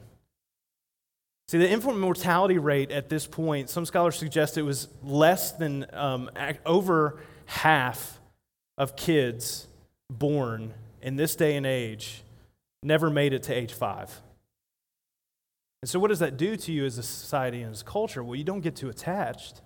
See, 1.49 1.57
the 1.57 1.69
infant 1.69 1.99
mortality 1.99 2.59
rate 2.59 2.91
at 2.91 3.09
this 3.09 3.27
point, 3.27 3.71
some 3.71 3.87
scholars 3.87 4.17
suggest 4.17 4.59
it 4.59 4.63
was 4.63 4.89
less 5.03 5.53
than 5.53 5.87
um, 5.95 6.31
over 6.67 7.21
half 7.47 8.21
of 8.77 8.97
kids 8.97 9.67
born 10.11 10.75
in 11.01 11.17
this 11.17 11.35
day 11.37 11.57
and 11.57 11.65
age 11.65 12.23
never 12.83 13.09
made 13.09 13.33
it 13.33 13.45
to 13.45 13.55
age 13.55 13.73
five. 13.73 14.21
And 15.81 15.89
so, 15.89 15.99
what 15.99 16.09
does 16.09 16.19
that 16.19 16.37
do 16.37 16.55
to 16.57 16.73
you 16.73 16.85
as 16.85 16.99
a 16.99 17.03
society 17.03 17.63
and 17.63 17.73
as 17.73 17.81
a 17.81 17.85
culture? 17.85 18.23
Well, 18.23 18.37
you 18.37 18.45
don't 18.45 18.61
get 18.61 18.77
too 18.77 18.91
attached. 18.91 19.63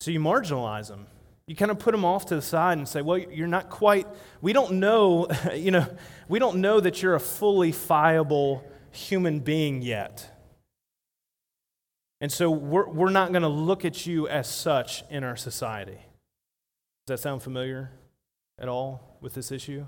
So, 0.00 0.10
you 0.10 0.20
marginalize 0.20 0.88
them. 0.88 1.06
You 1.46 1.56
kind 1.56 1.70
of 1.70 1.78
put 1.78 1.92
them 1.92 2.04
off 2.04 2.26
to 2.26 2.36
the 2.36 2.42
side 2.42 2.76
and 2.76 2.86
say, 2.86 3.00
well, 3.00 3.18
you're 3.18 3.46
not 3.46 3.70
quite, 3.70 4.06
we 4.42 4.52
don't 4.52 4.72
know, 4.74 5.28
you 5.54 5.70
know, 5.70 5.86
we 6.28 6.38
don't 6.38 6.56
know 6.58 6.80
that 6.80 7.02
you're 7.02 7.14
a 7.14 7.20
fully 7.20 7.70
viable 7.70 8.62
human 8.90 9.40
being 9.40 9.80
yet. 9.80 10.30
And 12.24 12.32
so 12.32 12.50
we're, 12.50 12.88
we're 12.88 13.10
not 13.10 13.32
going 13.32 13.42
to 13.42 13.48
look 13.48 13.84
at 13.84 14.06
you 14.06 14.26
as 14.28 14.48
such 14.48 15.04
in 15.10 15.24
our 15.24 15.36
society. 15.36 15.98
Does 17.06 17.18
that 17.18 17.18
sound 17.18 17.42
familiar 17.42 17.90
at 18.58 18.66
all 18.66 19.18
with 19.20 19.34
this 19.34 19.52
issue? 19.52 19.84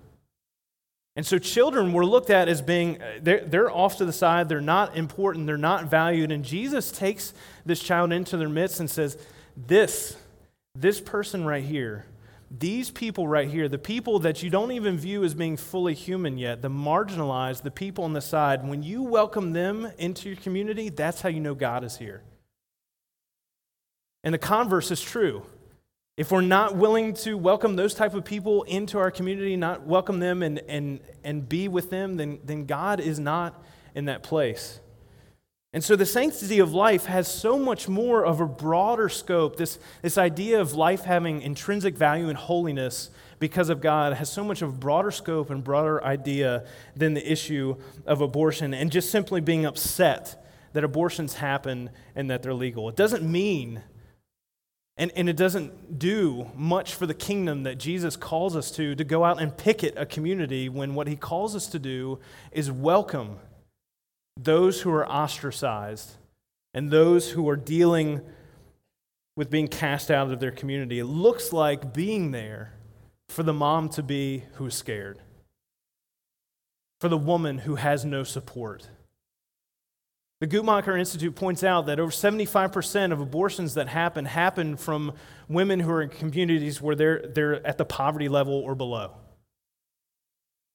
And 1.16 1.24
so 1.24 1.38
children 1.38 1.94
were 1.94 2.04
looked 2.04 2.28
at 2.28 2.46
as 2.46 2.60
being, 2.60 3.00
uh, 3.00 3.20
they're, 3.22 3.42
they're 3.42 3.70
off 3.70 3.96
to 3.96 4.04
the 4.04 4.12
side, 4.12 4.50
they're 4.50 4.60
not 4.60 4.98
important, 4.98 5.46
they're 5.46 5.56
not 5.56 5.86
valued. 5.86 6.30
And 6.30 6.44
Jesus 6.44 6.92
takes 6.92 7.32
this 7.64 7.80
child 7.82 8.12
into 8.12 8.36
their 8.36 8.50
midst 8.50 8.80
and 8.80 8.90
says, 8.90 9.16
This, 9.56 10.14
this 10.74 11.00
person 11.00 11.46
right 11.46 11.64
here, 11.64 12.04
these 12.50 12.90
people 12.90 13.26
right 13.26 13.48
here, 13.48 13.68
the 13.68 13.78
people 13.78 14.20
that 14.20 14.42
you 14.42 14.50
don't 14.50 14.70
even 14.72 14.96
view 14.96 15.24
as 15.24 15.34
being 15.34 15.56
fully 15.56 15.94
human 15.94 16.38
yet, 16.38 16.62
the 16.62 16.70
marginalized, 16.70 17.62
the 17.62 17.70
people 17.70 18.04
on 18.04 18.12
the 18.12 18.20
side, 18.20 18.66
when 18.66 18.82
you 18.82 19.02
welcome 19.02 19.52
them 19.52 19.90
into 19.98 20.28
your 20.28 20.36
community, 20.36 20.88
that's 20.88 21.22
how 21.22 21.28
you 21.28 21.40
know 21.40 21.54
God 21.54 21.82
is 21.82 21.96
here. 21.96 22.22
And 24.22 24.32
the 24.32 24.38
converse 24.38 24.90
is 24.90 25.00
true. 25.00 25.44
If 26.16 26.30
we're 26.30 26.40
not 26.40 26.76
willing 26.76 27.14
to 27.14 27.36
welcome 27.36 27.76
those 27.76 27.94
type 27.94 28.14
of 28.14 28.24
people 28.24 28.62
into 28.62 28.98
our 28.98 29.10
community, 29.10 29.56
not 29.56 29.82
welcome 29.82 30.18
them 30.18 30.42
and, 30.42 30.60
and, 30.60 31.00
and 31.22 31.48
be 31.48 31.68
with 31.68 31.90
them, 31.90 32.16
then, 32.16 32.38
then 32.44 32.64
God 32.64 33.00
is 33.00 33.18
not 33.18 33.62
in 33.94 34.06
that 34.06 34.22
place. 34.22 34.80
And 35.72 35.84
so 35.84 35.96
the 35.96 36.06
sanctity 36.06 36.58
of 36.58 36.72
life 36.72 37.06
has 37.06 37.28
so 37.28 37.58
much 37.58 37.88
more 37.88 38.24
of 38.24 38.40
a 38.40 38.46
broader 38.46 39.08
scope. 39.08 39.56
This, 39.56 39.78
this 40.00 40.16
idea 40.16 40.60
of 40.60 40.74
life 40.74 41.02
having 41.02 41.42
intrinsic 41.42 41.96
value 41.96 42.28
and 42.28 42.38
holiness 42.38 43.10
because 43.38 43.68
of 43.68 43.80
God 43.80 44.14
has 44.14 44.32
so 44.32 44.42
much 44.42 44.62
of 44.62 44.70
a 44.70 44.72
broader 44.72 45.10
scope 45.10 45.50
and 45.50 45.62
broader 45.62 46.02
idea 46.02 46.66
than 46.94 47.14
the 47.14 47.30
issue 47.30 47.76
of 48.06 48.20
abortion 48.20 48.72
and 48.72 48.90
just 48.90 49.10
simply 49.10 49.40
being 49.40 49.66
upset 49.66 50.46
that 50.72 50.84
abortions 50.84 51.34
happen 51.34 51.90
and 52.14 52.30
that 52.30 52.42
they're 52.42 52.54
legal. 52.54 52.88
It 52.88 52.96
doesn't 52.96 53.22
mean 53.22 53.82
and, 54.98 55.12
and 55.14 55.28
it 55.28 55.36
doesn't 55.36 55.98
do 55.98 56.50
much 56.54 56.94
for 56.94 57.06
the 57.06 57.14
kingdom 57.14 57.64
that 57.64 57.76
Jesus 57.76 58.16
calls 58.16 58.56
us 58.56 58.70
to, 58.72 58.94
to 58.94 59.04
go 59.04 59.24
out 59.24 59.42
and 59.42 59.54
picket 59.54 59.92
a 59.98 60.06
community 60.06 60.70
when 60.70 60.94
what 60.94 61.06
he 61.06 61.16
calls 61.16 61.54
us 61.54 61.66
to 61.68 61.78
do 61.78 62.18
is 62.50 62.70
welcome 62.70 63.38
those 64.36 64.82
who 64.82 64.90
are 64.90 65.08
ostracized 65.08 66.12
and 66.74 66.90
those 66.90 67.30
who 67.30 67.48
are 67.48 67.56
dealing 67.56 68.20
with 69.36 69.50
being 69.50 69.68
cast 69.68 70.10
out 70.10 70.30
of 70.30 70.40
their 70.40 70.50
community. 70.50 70.98
It 70.98 71.04
looks 71.04 71.52
like 71.52 71.92
being 71.92 72.30
there 72.30 72.72
for 73.28 73.42
the 73.42 73.52
mom 73.52 73.88
to 73.90 74.02
be 74.02 74.44
who's 74.54 74.74
scared, 74.74 75.20
for 77.00 77.08
the 77.08 77.18
woman 77.18 77.58
who 77.58 77.76
has 77.76 78.04
no 78.04 78.24
support. 78.24 78.88
The 80.40 80.46
Guttmacher 80.46 80.98
Institute 80.98 81.34
points 81.34 81.64
out 81.64 81.86
that 81.86 81.98
over 81.98 82.12
75% 82.12 83.12
of 83.12 83.20
abortions 83.20 83.74
that 83.74 83.88
happen 83.88 84.26
happen 84.26 84.76
from 84.76 85.14
women 85.48 85.80
who 85.80 85.90
are 85.90 86.02
in 86.02 86.10
communities 86.10 86.82
where 86.82 86.94
they're, 86.94 87.26
they're 87.26 87.66
at 87.66 87.78
the 87.78 87.86
poverty 87.86 88.28
level 88.28 88.54
or 88.54 88.74
below. 88.74 89.12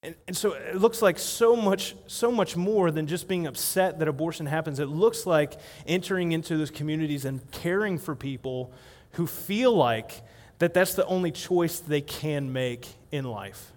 And, 0.04 0.16
and 0.28 0.36
so 0.36 0.54
it 0.54 0.78
looks 0.78 1.02
like 1.02 1.20
so 1.20 1.56
much, 1.56 1.96
so 2.08 2.32
much 2.32 2.56
more 2.58 2.90
than 2.90 3.06
just 3.06 3.28
being 3.28 3.46
upset 3.46 4.00
that 4.00 4.08
abortion 4.08 4.48
happens. 4.48 4.80
It 4.80 4.88
looks 4.88 5.26
like 5.26 5.60
entering 5.86 6.32
into 6.32 6.58
those 6.58 6.72
communities 6.72 7.26
and 7.26 7.50
caring 7.52 7.98
for 7.98 8.16
people 8.16 8.72
who 9.12 9.28
feel 9.28 9.76
like 9.76 10.22
that 10.60 10.74
that's 10.74 10.96
the 10.96 11.06
only 11.06 11.32
choice 11.32 11.80
they 11.80 12.02
can 12.02 12.52
make 12.52 12.88
in 13.12 13.26
life. 13.26 13.74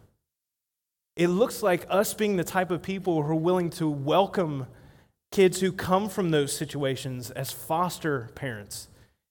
It 1.16 1.28
looks 1.28 1.62
like 1.62 1.86
us 1.88 2.14
being 2.14 2.36
the 2.36 2.44
type 2.44 2.70
of 2.70 2.82
people 2.82 3.22
who 3.22 3.30
are 3.30 3.34
willing 3.34 3.70
to 3.70 3.88
welcome 3.88 4.66
kids 5.30 5.60
who 5.60 5.72
come 5.72 6.08
from 6.08 6.30
those 6.30 6.56
situations 6.56 7.30
as 7.30 7.50
foster 7.50 8.30
parents. 8.34 8.88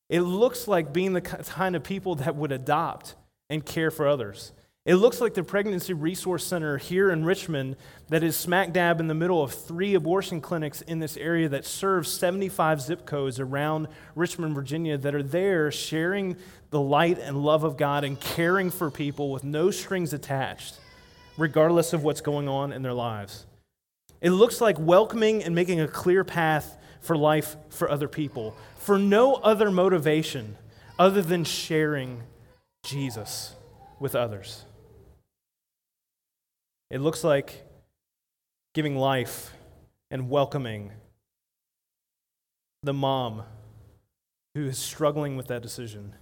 It 0.09 0.21
looks 0.21 0.67
like 0.67 0.93
being 0.93 1.13
the 1.13 1.21
kind 1.21 1.75
of 1.75 1.83
people 1.83 2.15
that 2.15 2.35
would 2.35 2.51
adopt 2.51 3.15
and 3.49 3.65
care 3.65 3.89
for 3.89 4.07
others. 4.07 4.51
It 4.85 4.95
looks 4.95 5.21
like 5.21 5.33
the 5.33 5.45
Pregnancy 5.45 5.93
Resource 5.93 6.45
Center 6.45 6.77
here 6.77 7.09
in 7.09 7.23
Richmond, 7.23 7.77
that 8.09 8.21
is 8.21 8.35
smack 8.35 8.73
dab 8.73 8.99
in 8.99 9.07
the 9.07 9.13
middle 9.13 9.41
of 9.41 9.53
three 9.53 9.93
abortion 9.93 10.41
clinics 10.41 10.81
in 10.81 10.99
this 10.99 11.15
area 11.15 11.47
that 11.47 11.63
serves 11.63 12.11
75 12.11 12.81
zip 12.81 13.05
codes 13.05 13.39
around 13.39 13.87
Richmond, 14.13 14.53
Virginia, 14.55 14.97
that 14.97 15.15
are 15.15 15.23
there 15.23 15.71
sharing 15.71 16.35
the 16.69 16.81
light 16.81 17.17
and 17.17 17.45
love 17.45 17.63
of 17.63 17.77
God 17.77 18.03
and 18.03 18.19
caring 18.19 18.69
for 18.69 18.91
people 18.91 19.31
with 19.31 19.45
no 19.45 19.71
strings 19.71 20.11
attached, 20.11 20.77
regardless 21.37 21.93
of 21.93 22.03
what's 22.03 22.19
going 22.19 22.49
on 22.49 22.73
in 22.73 22.81
their 22.81 22.93
lives. 22.93 23.45
It 24.19 24.31
looks 24.31 24.59
like 24.59 24.77
welcoming 24.77 25.45
and 25.45 25.55
making 25.55 25.79
a 25.79 25.87
clear 25.87 26.25
path 26.25 26.77
for 26.99 27.15
life 27.15 27.55
for 27.69 27.89
other 27.89 28.09
people, 28.09 28.53
for 28.75 28.99
no 28.99 29.35
other 29.35 29.71
motivation 29.71 30.57
other 30.99 31.21
than 31.21 31.45
sharing 31.45 32.23
Jesus 32.83 33.55
with 33.97 34.13
others. 34.13 34.65
It 36.93 37.01
looks 37.01 37.23
like 37.23 37.63
giving 38.75 38.95
life 38.95 39.51
and 40.11 40.29
welcoming 40.29 40.91
the 42.83 42.93
mom 42.93 43.41
who 44.53 44.67
is 44.67 44.77
struggling 44.77 45.35
with 45.35 45.47
that 45.47 45.63
decision 45.63 46.13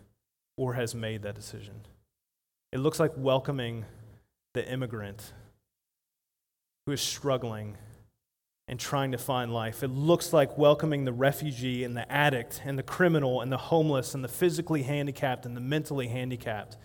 or 0.55 0.75
has 0.75 0.95
made 0.95 1.23
that 1.23 1.35
decision. 1.35 1.81
It 2.71 2.77
looks 2.77 3.01
like 3.01 3.11
welcoming 3.17 3.83
the 4.53 4.65
immigrant 4.65 5.33
who 6.85 6.93
is 6.93 7.01
struggling 7.01 7.75
and 8.69 8.79
trying 8.79 9.11
to 9.11 9.17
find 9.17 9.53
life. 9.53 9.83
It 9.83 9.89
looks 9.89 10.31
like 10.31 10.57
welcoming 10.57 11.03
the 11.03 11.11
refugee 11.11 11.83
and 11.83 11.97
the 11.97 12.09
addict 12.09 12.61
and 12.63 12.79
the 12.79 12.83
criminal 12.83 13.41
and 13.41 13.51
the 13.51 13.57
homeless 13.57 14.15
and 14.15 14.23
the 14.23 14.29
physically 14.29 14.83
handicapped 14.83 15.45
and 15.45 15.53
the 15.53 15.59
mentally 15.59 16.07
handicapped. 16.07 16.77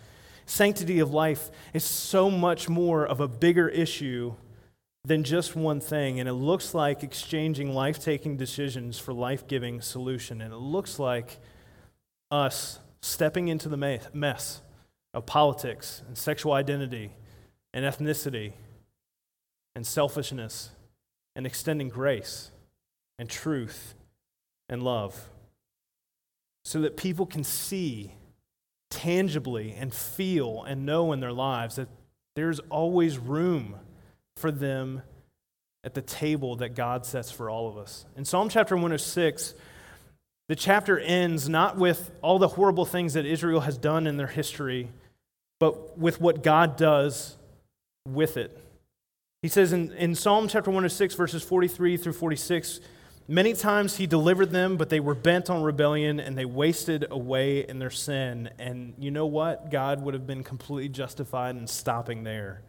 Sanctity 0.47 1.01
of 1.01 1.13
life 1.13 1.51
is 1.75 1.85
so 1.85 2.31
much 2.31 2.69
more 2.69 3.05
of 3.05 3.21
a 3.21 3.29
bigger 3.29 3.69
issue 3.69 4.35
than 5.05 5.25
just 5.25 5.55
one 5.55 5.81
thing. 5.81 6.19
And 6.21 6.29
it 6.29 6.35
looks 6.35 6.73
like 6.73 7.03
exchanging 7.03 7.75
life 7.75 7.99
taking 7.99 8.37
decisions 8.37 8.99
for 8.99 9.13
life 9.13 9.47
giving 9.47 9.81
solution. 9.81 10.41
And 10.41 10.53
it 10.53 10.59
looks 10.59 10.99
like 10.99 11.39
us 12.31 12.79
stepping 13.03 13.49
into 13.49 13.69
the 13.69 14.01
mess 14.13 14.63
of 15.13 15.27
politics 15.27 16.03
and 16.07 16.17
sexual 16.17 16.53
identity 16.53 17.13
and 17.75 17.85
ethnicity 17.85 18.53
and 19.75 19.87
selfishness 19.87 20.71
and 21.35 21.47
extending 21.47 21.89
grace 21.89 22.51
and 23.19 23.29
truth 23.29 23.95
and 24.69 24.83
love 24.83 25.29
so 26.65 26.81
that 26.81 26.97
people 26.97 27.27
can 27.27 27.45
see 27.45 28.15
tangibly 28.91 29.73
and 29.73 29.93
feel 29.93 30.63
and 30.65 30.87
know 30.87 31.13
in 31.13 31.21
their 31.21 31.33
lives 31.33 31.77
that 31.77 31.89
there's 32.35 32.61
always 32.71 33.19
room 33.19 33.77
for 34.37 34.51
them 34.51 35.03
at 35.85 35.95
the 35.95 36.03
table 36.03 36.57
that 36.57 36.75
God 36.75 37.07
sets 37.07 37.31
for 37.31 37.49
all 37.49 37.69
of 37.69 37.79
us. 37.79 38.05
In 38.17 38.25
Psalm 38.25 38.49
chapter 38.49 38.75
106, 38.75 39.55
the 40.49 40.57
chapter 40.57 40.99
ends 40.99 41.49
not 41.49 41.77
with 41.77 42.11
all 42.23 42.39
the 42.39 42.49
horrible 42.49 42.85
things 42.85 43.15
that 43.15 43.25
Israel 43.25 43.61
has 43.61 43.79
done 43.79 44.07
in 44.07 44.17
their 44.17 44.27
history, 44.27 44.89
but 45.59 45.99
with 45.99 46.21
what 46.21 46.43
God 46.43 46.77
does 46.77 47.37
with 48.07 48.37
it. 48.37 48.57
He 49.43 49.49
says 49.49 49.73
in, 49.73 49.93
in 49.93 50.15
Psalm 50.15 50.49
chapter 50.49 50.71
106, 50.71 51.15
verses 51.15 51.43
43 51.43 51.97
through 51.97 52.13
46, 52.13 52.81
Many 53.29 53.55
times 53.55 53.97
he 53.97 54.07
delivered 54.07 54.51
them, 54.51 54.77
but 54.77 54.89
they 54.89 55.01
were 55.01 55.15
bent 55.15 55.51
on 55.51 55.63
rebellion 55.63 56.21
and 56.21 56.39
they 56.39 56.45
wasted 56.45 57.07
away 57.11 57.67
in 57.67 57.81
their 57.81 57.91
sin. 57.91 58.51
And 58.59 58.95
you 58.99 59.11
know 59.11 59.27
what? 59.27 59.69
God 59.71 60.03
would 60.03 60.15
have 60.15 60.27
been 60.27 60.45
completely 60.45 60.89
justified 60.89 61.57
in 61.57 61.67
stopping 61.67 62.23
there. 62.23 62.63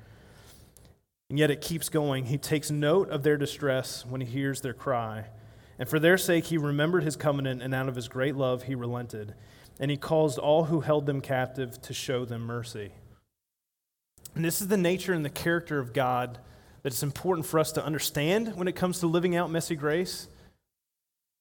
And 1.29 1.37
yet 1.37 1.51
it 1.51 1.61
keeps 1.61 1.89
going. 1.89 2.25
He 2.25 2.37
takes 2.37 2.71
note 2.71 3.09
of 3.09 3.21
their 3.21 3.37
distress 3.37 4.05
when 4.05 4.21
he 4.21 4.27
hears 4.27 4.61
their 4.61 4.73
cry. 4.73 5.25
And 5.77 5.87
for 5.87 5.99
their 5.99 6.17
sake, 6.17 6.45
he 6.45 6.57
remembered 6.57 7.03
his 7.03 7.15
covenant, 7.15 7.61
and 7.61 7.75
out 7.75 7.87
of 7.87 7.95
his 7.95 8.07
great 8.07 8.35
love, 8.35 8.63
he 8.63 8.73
relented. 8.73 9.35
And 9.79 9.91
he 9.91 9.97
caused 9.97 10.39
all 10.39 10.65
who 10.65 10.79
held 10.79 11.05
them 11.05 11.21
captive 11.21 11.79
to 11.83 11.93
show 11.93 12.25
them 12.25 12.41
mercy. 12.41 12.93
And 14.33 14.43
this 14.43 14.61
is 14.61 14.69
the 14.69 14.77
nature 14.77 15.13
and 15.13 15.23
the 15.23 15.29
character 15.29 15.77
of 15.79 15.93
God 15.93 16.39
that 16.81 16.93
it's 16.93 17.03
important 17.03 17.45
for 17.45 17.59
us 17.59 17.71
to 17.73 17.85
understand 17.85 18.55
when 18.55 18.67
it 18.67 18.75
comes 18.75 18.99
to 18.99 19.07
living 19.07 19.35
out 19.35 19.51
messy 19.51 19.75
grace. 19.75 20.27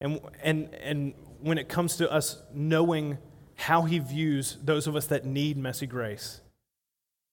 And, 0.00 0.20
and, 0.42 0.74
and 0.74 1.14
when 1.40 1.59
it 1.59 1.68
comes 1.68 1.96
to 1.96 2.11
us 2.11 2.42
knowing 2.52 3.18
how 3.54 3.82
he 3.82 3.98
views 3.98 4.59
those 4.62 4.87
of 4.87 4.96
us 4.96 5.06
that 5.06 5.24
need 5.24 5.56
messy 5.56 5.87
grace, 5.87 6.40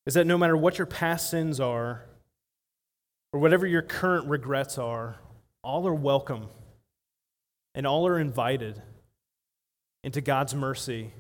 is 0.05 0.13
that 0.13 0.27
no 0.27 0.37
matter 0.37 0.55
what 0.55 0.77
your 0.77 0.87
past 0.87 1.29
sins 1.29 1.59
are, 1.59 2.05
or 3.33 3.39
whatever 3.39 3.65
your 3.65 3.81
current 3.81 4.27
regrets 4.27 4.77
are, 4.77 5.17
all 5.63 5.87
are 5.87 5.93
welcome 5.93 6.47
and 7.73 7.87
all 7.87 8.07
are 8.07 8.19
invited 8.19 8.81
into 10.03 10.21
God's 10.21 10.53
mercy 10.53 11.11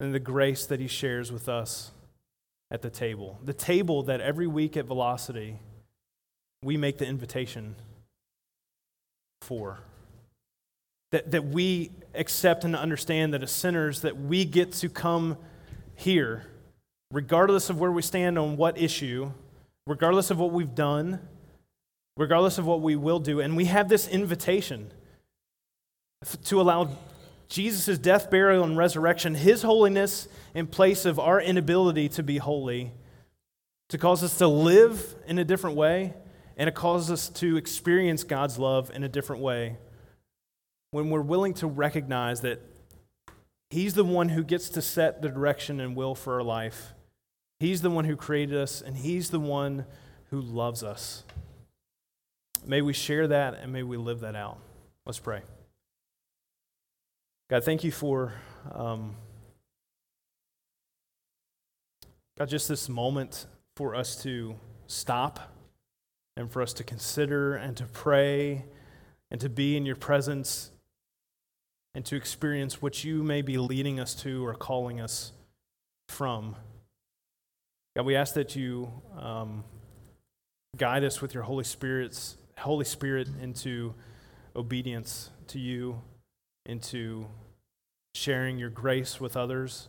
and 0.00 0.14
the 0.14 0.20
grace 0.20 0.64
that 0.66 0.80
He 0.80 0.86
shares 0.86 1.30
with 1.30 1.48
us 1.48 1.90
at 2.70 2.82
the 2.82 2.90
table. 2.90 3.38
The 3.44 3.52
table 3.52 4.02
that 4.04 4.20
every 4.20 4.46
week 4.46 4.76
at 4.76 4.86
Velocity 4.86 5.58
we 6.62 6.76
make 6.76 6.98
the 6.98 7.06
invitation 7.06 7.76
for. 9.42 9.78
That, 11.10 11.30
that 11.30 11.46
we 11.46 11.90
accept 12.14 12.64
and 12.64 12.76
understand 12.76 13.32
that 13.32 13.42
as 13.42 13.50
sinners 13.50 14.02
that 14.02 14.16
we 14.20 14.44
get 14.44 14.72
to 14.72 14.90
come 14.90 15.38
here, 15.94 16.44
regardless 17.10 17.70
of 17.70 17.80
where 17.80 17.90
we 17.90 18.02
stand 18.02 18.38
on 18.38 18.56
what 18.56 18.76
issue, 18.76 19.32
regardless 19.86 20.30
of 20.30 20.38
what 20.38 20.52
we've 20.52 20.74
done, 20.74 21.20
regardless 22.16 22.58
of 22.58 22.66
what 22.66 22.82
we 22.82 22.94
will 22.94 23.20
do, 23.20 23.40
and 23.40 23.56
we 23.56 23.64
have 23.64 23.88
this 23.88 24.06
invitation 24.06 24.92
to 26.44 26.60
allow 26.60 26.90
Jesus' 27.48 27.98
death, 27.98 28.30
burial, 28.30 28.64
and 28.64 28.76
resurrection, 28.76 29.34
his 29.34 29.62
holiness 29.62 30.28
in 30.54 30.66
place 30.66 31.06
of 31.06 31.18
our 31.18 31.40
inability 31.40 32.08
to 32.10 32.22
be 32.22 32.36
holy, 32.36 32.92
to 33.88 33.96
cause 33.96 34.22
us 34.22 34.36
to 34.38 34.46
live 34.46 35.14
in 35.26 35.38
a 35.38 35.44
different 35.44 35.76
way, 35.76 36.12
and 36.58 36.68
it 36.68 36.74
causes 36.74 37.10
us 37.10 37.28
to 37.40 37.56
experience 37.56 38.24
God's 38.24 38.58
love 38.58 38.90
in 38.94 39.02
a 39.02 39.08
different 39.08 39.40
way. 39.40 39.78
When 40.90 41.10
we're 41.10 41.20
willing 41.20 41.54
to 41.54 41.66
recognize 41.66 42.40
that 42.42 42.60
He's 43.70 43.94
the 43.94 44.04
one 44.04 44.30
who 44.30 44.42
gets 44.42 44.70
to 44.70 44.82
set 44.82 45.20
the 45.20 45.28
direction 45.28 45.78
and 45.80 45.94
will 45.94 46.14
for 46.14 46.34
our 46.34 46.42
life, 46.42 46.94
He's 47.60 47.82
the 47.82 47.90
one 47.90 48.06
who 48.06 48.16
created 48.16 48.56
us, 48.56 48.80
and 48.80 48.96
He's 48.96 49.30
the 49.30 49.40
one 49.40 49.84
who 50.30 50.40
loves 50.40 50.82
us. 50.82 51.24
May 52.66 52.82
we 52.82 52.92
share 52.92 53.28
that 53.28 53.54
and 53.54 53.72
may 53.72 53.82
we 53.82 53.96
live 53.96 54.20
that 54.20 54.36
out. 54.36 54.58
Let's 55.06 55.18
pray. 55.18 55.42
God, 57.48 57.64
thank 57.64 57.82
you 57.82 57.90
for, 57.90 58.34
um, 58.72 59.14
God, 62.38 62.48
just 62.48 62.68
this 62.68 62.88
moment 62.88 63.46
for 63.74 63.94
us 63.94 64.22
to 64.22 64.56
stop 64.86 65.54
and 66.36 66.50
for 66.50 66.60
us 66.60 66.74
to 66.74 66.84
consider 66.84 67.54
and 67.54 67.76
to 67.78 67.84
pray 67.84 68.66
and 69.30 69.40
to 69.40 69.48
be 69.48 69.76
in 69.76 69.86
your 69.86 69.96
presence 69.96 70.70
and 71.94 72.04
to 72.06 72.16
experience 72.16 72.80
what 72.80 73.04
you 73.04 73.22
may 73.22 73.42
be 73.42 73.58
leading 73.58 73.98
us 73.98 74.14
to 74.14 74.46
or 74.46 74.54
calling 74.54 75.00
us 75.00 75.32
from. 76.08 76.56
God, 77.96 78.06
we 78.06 78.16
ask 78.16 78.34
that 78.34 78.54
you 78.54 78.90
um, 79.18 79.64
guide 80.76 81.04
us 81.04 81.20
with 81.20 81.34
your 81.34 81.42
Holy 81.42 81.64
Spirit's 81.64 82.36
Holy 82.58 82.84
Spirit 82.84 83.28
into 83.40 83.94
obedience 84.56 85.30
to 85.46 85.58
you 85.58 86.00
into 86.68 87.26
sharing 88.14 88.58
your 88.58 88.70
grace 88.70 89.20
with 89.20 89.36
others 89.36 89.88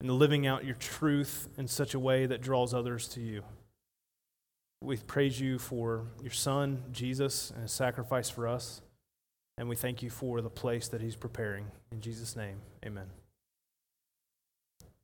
and 0.00 0.10
living 0.10 0.46
out 0.46 0.64
your 0.64 0.74
truth 0.74 1.48
in 1.56 1.68
such 1.68 1.94
a 1.94 1.98
way 1.98 2.26
that 2.26 2.42
draws 2.42 2.74
others 2.74 3.06
to 3.08 3.20
you. 3.20 3.42
We 4.82 4.96
praise 4.96 5.40
you 5.40 5.60
for 5.60 6.08
your 6.20 6.32
son, 6.32 6.82
Jesus, 6.90 7.50
and 7.52 7.62
his 7.62 7.72
sacrifice 7.72 8.28
for 8.28 8.48
us. 8.48 8.82
And 9.58 9.68
we 9.68 9.76
thank 9.76 10.02
you 10.02 10.10
for 10.10 10.40
the 10.40 10.50
place 10.50 10.88
that 10.88 11.00
he's 11.00 11.16
preparing. 11.16 11.66
In 11.90 12.00
Jesus' 12.00 12.36
name, 12.36 12.56
amen. 12.84 13.06